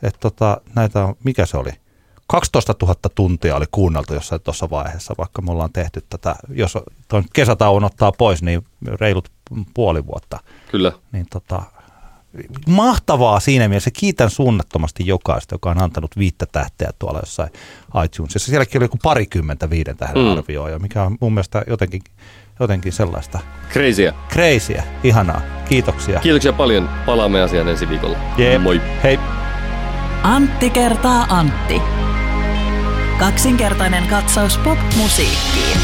[0.03, 1.71] että tota, näitä on, mikä se oli?
[2.27, 7.23] 12 000 tuntia oli kuunneltu jossain tuossa vaiheessa, vaikka me ollaan tehty tätä, jos tuon
[7.33, 8.65] kesätauon ottaa pois, niin
[8.99, 9.29] reilut
[9.73, 10.39] puoli vuotta.
[10.71, 10.91] Kyllä.
[11.11, 11.63] Niin tota,
[12.67, 13.91] mahtavaa siinä mielessä.
[13.91, 17.49] Kiitän suunnattomasti jokaista, joka on antanut viittä tähteä tuolla jossain
[18.05, 18.49] iTunesissa.
[18.49, 20.31] Sielläkin oli joku parikymmentä viiden tähden Mm.
[20.31, 22.01] arvioja, mikä on mun mielestä jotenkin,
[22.63, 23.39] jotenkin sellaista
[23.71, 24.13] Crazyä.
[24.29, 25.41] crazyä, ihanaa.
[25.69, 26.19] Kiitoksia.
[26.19, 26.89] Kiitoksia paljon.
[27.05, 28.17] Palaamme asiaan ensi viikolla.
[28.37, 28.61] Jep.
[28.61, 28.81] Moi.
[29.03, 29.19] Hei.
[30.23, 31.81] Antti kertaa Antti.
[33.19, 35.77] Kaksinkertainen katsaus pop-musiikkiin.